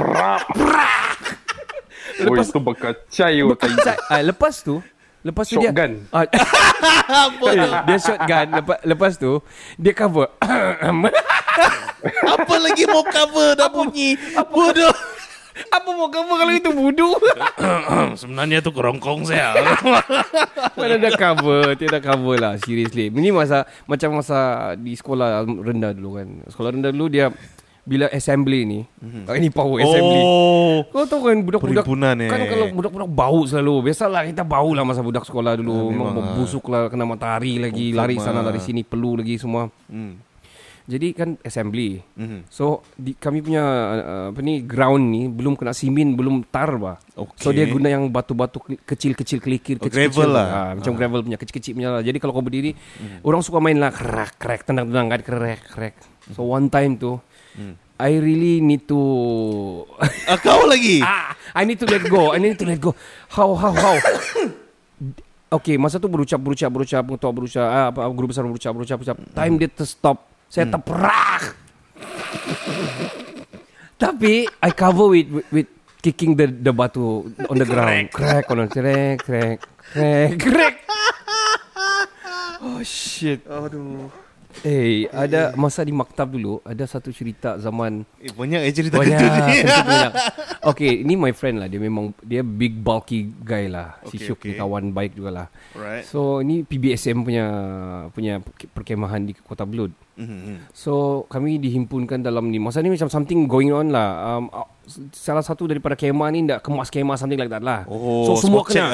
[2.20, 2.44] Oh, itu.
[3.78, 4.78] Sa- ah, Lepas tu
[5.20, 5.92] Lepas tu dia Shotgun.
[6.10, 6.24] Ah,
[7.52, 8.46] Eh, dia shotgun.
[8.56, 9.32] Lepas, lepas tu
[9.76, 10.32] dia cover.
[12.32, 13.52] Apa lagi mau cover?
[13.52, 14.16] Dah bunyi.
[14.48, 14.94] Bodoh.
[15.76, 17.08] apa mau cover kalau itu budu
[18.20, 19.52] Sebenarnya tu kerongkong saya.
[20.78, 21.76] mana ada cover?
[21.76, 23.12] Tiada cover lah seriously.
[23.12, 26.28] Ini masa macam masa di sekolah rendah dulu kan.
[26.48, 27.28] Sekolah rendah dulu dia
[27.82, 28.80] bila assembly ni
[29.24, 30.84] oh, ini power assembly Oh.
[30.86, 32.28] Kau tahu kan budak-budak Perhimpunan, eh.
[32.28, 36.08] Kan kalau budak-budak bau selalu Biasalah kita bau lah masa budak sekolah dulu Ah, Memang
[36.12, 38.22] memang, busuk lah Kena matahari lagi Confirm Lari lah.
[38.22, 40.20] sana lari sini Peluh lagi semua Hmm.
[40.82, 42.48] Jadi kan assembly Mhm.
[42.48, 46.98] So di, kami punya uh, apa ni ground ni belum kena simin, belum tar bah.
[47.14, 47.36] Okey.
[47.38, 50.10] So dia guna yang batu-batu ke- kecil-kecil kelikir Oh, kecil-kecil.
[50.10, 50.46] gravel lah.
[50.48, 52.02] Ah, macam gravel punya kecil-kecil punya lah.
[52.02, 52.74] Jadi kalau kau berdiri
[53.20, 55.94] orang suka main lah krek krek tendang-tendang kan krek krek.
[56.30, 57.22] So one time tu
[58.00, 59.00] I really need to
[60.24, 61.04] Ah, kau lagi.
[61.04, 62.32] ah, I need to let go.
[62.32, 62.96] I need to let go.
[63.28, 63.96] How how how?
[65.50, 69.18] Okay, masa tu berucap berucap berucap ketua berucap ah, apa guru besar berucap berucap berucap.
[69.34, 70.22] Time dia terstop.
[70.46, 71.58] Saya terperak.
[74.02, 75.68] Tapi I cover with with, with
[76.06, 78.14] kicking the the batu on the ground.
[78.14, 79.58] Crack on the crack crack
[79.90, 80.74] crack crack.
[82.60, 83.40] Oh shit.
[83.48, 84.12] Aduh.
[84.60, 89.14] Eh, ada masa di maktab dulu ada satu cerita zaman Eh, banyak eh cerita banyak,
[89.14, 89.56] kentut ni.
[89.64, 90.12] banyak.
[90.60, 91.68] Okay, ini my friend lah.
[91.72, 93.96] Dia memang dia big bulky guy lah.
[94.04, 94.60] Si Okay, Syuk ni okay.
[94.60, 95.46] kawan baik juga lah.
[95.72, 96.04] Right.
[96.04, 97.46] So ini PBSM punya
[98.12, 98.44] punya
[98.76, 99.92] perkemahan di Kota Belud.
[100.20, 100.68] Mhm.
[100.76, 102.60] So kami dihimpunkan dalam ni.
[102.60, 104.36] Masa ni macam something going on lah.
[104.36, 104.68] Um, uh,
[105.16, 107.88] salah satu daripada kemah ni nak kemas kemah something like that lah.
[107.88, 108.84] Oh, so semua kena.
[108.84, 108.90] lah.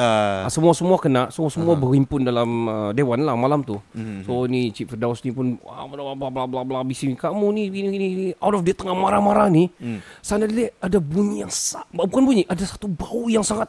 [0.47, 1.27] Ah, semua semua kena.
[1.35, 3.75] So semua berhimpun dalam uh, dewan lah malam tu.
[3.91, 4.23] Mhm.
[4.23, 7.63] So ni Cik Firdaus ni pun wah, bla bla bla bla bla bising kamu ni
[7.67, 8.07] gini gini.
[8.39, 9.67] Out of dia tengah marah-marah ni.
[9.81, 9.99] Hmm.
[10.23, 13.67] Sana dia ada bunyi yang sa- bukan bunyi, ada satu bau yang sangat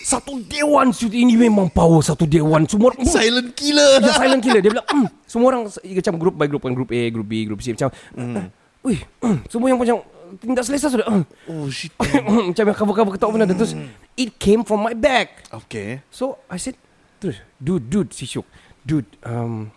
[0.00, 3.98] satu dewan shoot ini memang power satu dewan semua orang Silent killer.
[3.98, 5.08] dia silent killer Dia bilang mm.
[5.24, 8.44] Semua orang Macam group by group kan Group A, group B, group C Macam mm.
[8.84, 9.48] Wih mm.
[9.48, 10.04] Semua yang macam
[10.36, 11.24] Tidak selesa sudah mm.
[11.48, 11.88] Oh shit.
[12.52, 13.72] Macam yang cover-cover ketawa benar Dan terus
[14.12, 16.04] It came from my back Okay.
[16.12, 16.76] So I said
[17.16, 18.44] Terus Dude, dude Si Syuk
[18.84, 19.72] Dude um,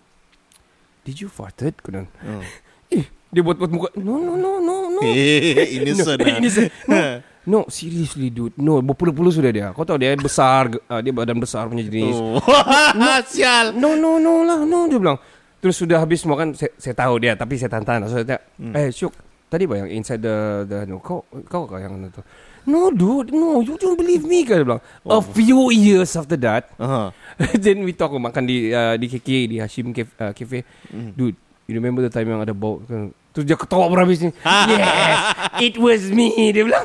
[1.08, 1.80] Did you farted?
[1.80, 2.44] Kau Oh.
[2.92, 6.36] Eh Dia buat-buat muka No, no, no, no, no Eh, innocent no, lah.
[6.36, 6.68] innocent.
[6.84, 7.00] No,
[7.48, 8.54] no, seriously dude.
[8.60, 9.72] No, berpuluh-puluh sudah dia.
[9.72, 12.14] Kau tahu dia besar, uh, dia badan besar punya jenis.
[12.14, 12.44] Oh.
[13.32, 13.74] Sial.
[13.74, 14.86] No, no, no lah, no.
[14.92, 15.18] Dia bilang,
[15.58, 18.06] Terus sudah habis semua kan saya, saya tahu dia tapi saya tahan-tahan.
[18.06, 18.42] So, saya tanya,
[18.78, 19.14] eh Syuk,
[19.50, 22.22] tadi apa yang inside the the no, kau kau kau yang itu.
[22.68, 24.84] No dude, no, you don't believe me kan dia bilang.
[25.08, 27.10] A few years after that, Aha.
[27.64, 30.62] then we talk makan di uh, di KK di Hashim Cafe, uh, Cafe.
[30.92, 33.10] Dude, you remember the time yang ada bau kan?
[33.38, 34.34] Terus dia ketawa berhabis ni.
[34.74, 35.18] yes,
[35.62, 36.34] it was me.
[36.50, 36.82] Dia bilang.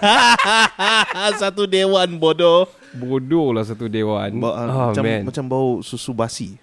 [1.40, 2.68] Satu dewan bodoh.
[2.92, 4.36] Bodoh lah satu dewan.
[4.36, 5.24] Ba- uh, oh, macam man.
[5.24, 6.60] macam bau susu basi.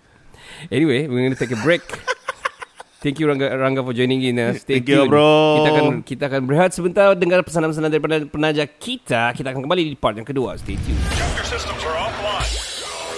[0.70, 1.82] Anyway, we're going to take a break.
[3.02, 4.38] Thank you Rangga, Rangga for joining in.
[4.38, 4.54] Uh.
[4.54, 5.10] Stay Thank you, tuned.
[5.10, 5.58] bro.
[5.58, 9.34] Kita akan kita akan berehat sebentar dengar pesanan-pesanan daripada penaja kita.
[9.34, 10.54] Kita akan kembali di part yang kedua.
[10.62, 11.02] Stay tuned.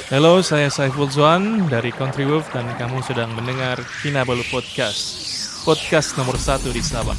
[0.07, 5.30] Hello, saya Saiful Zuan dari Country Wolf dan kamu sedang mendengar Kinabalu Podcast.
[5.61, 7.13] Podcast nomor satu di Sabah.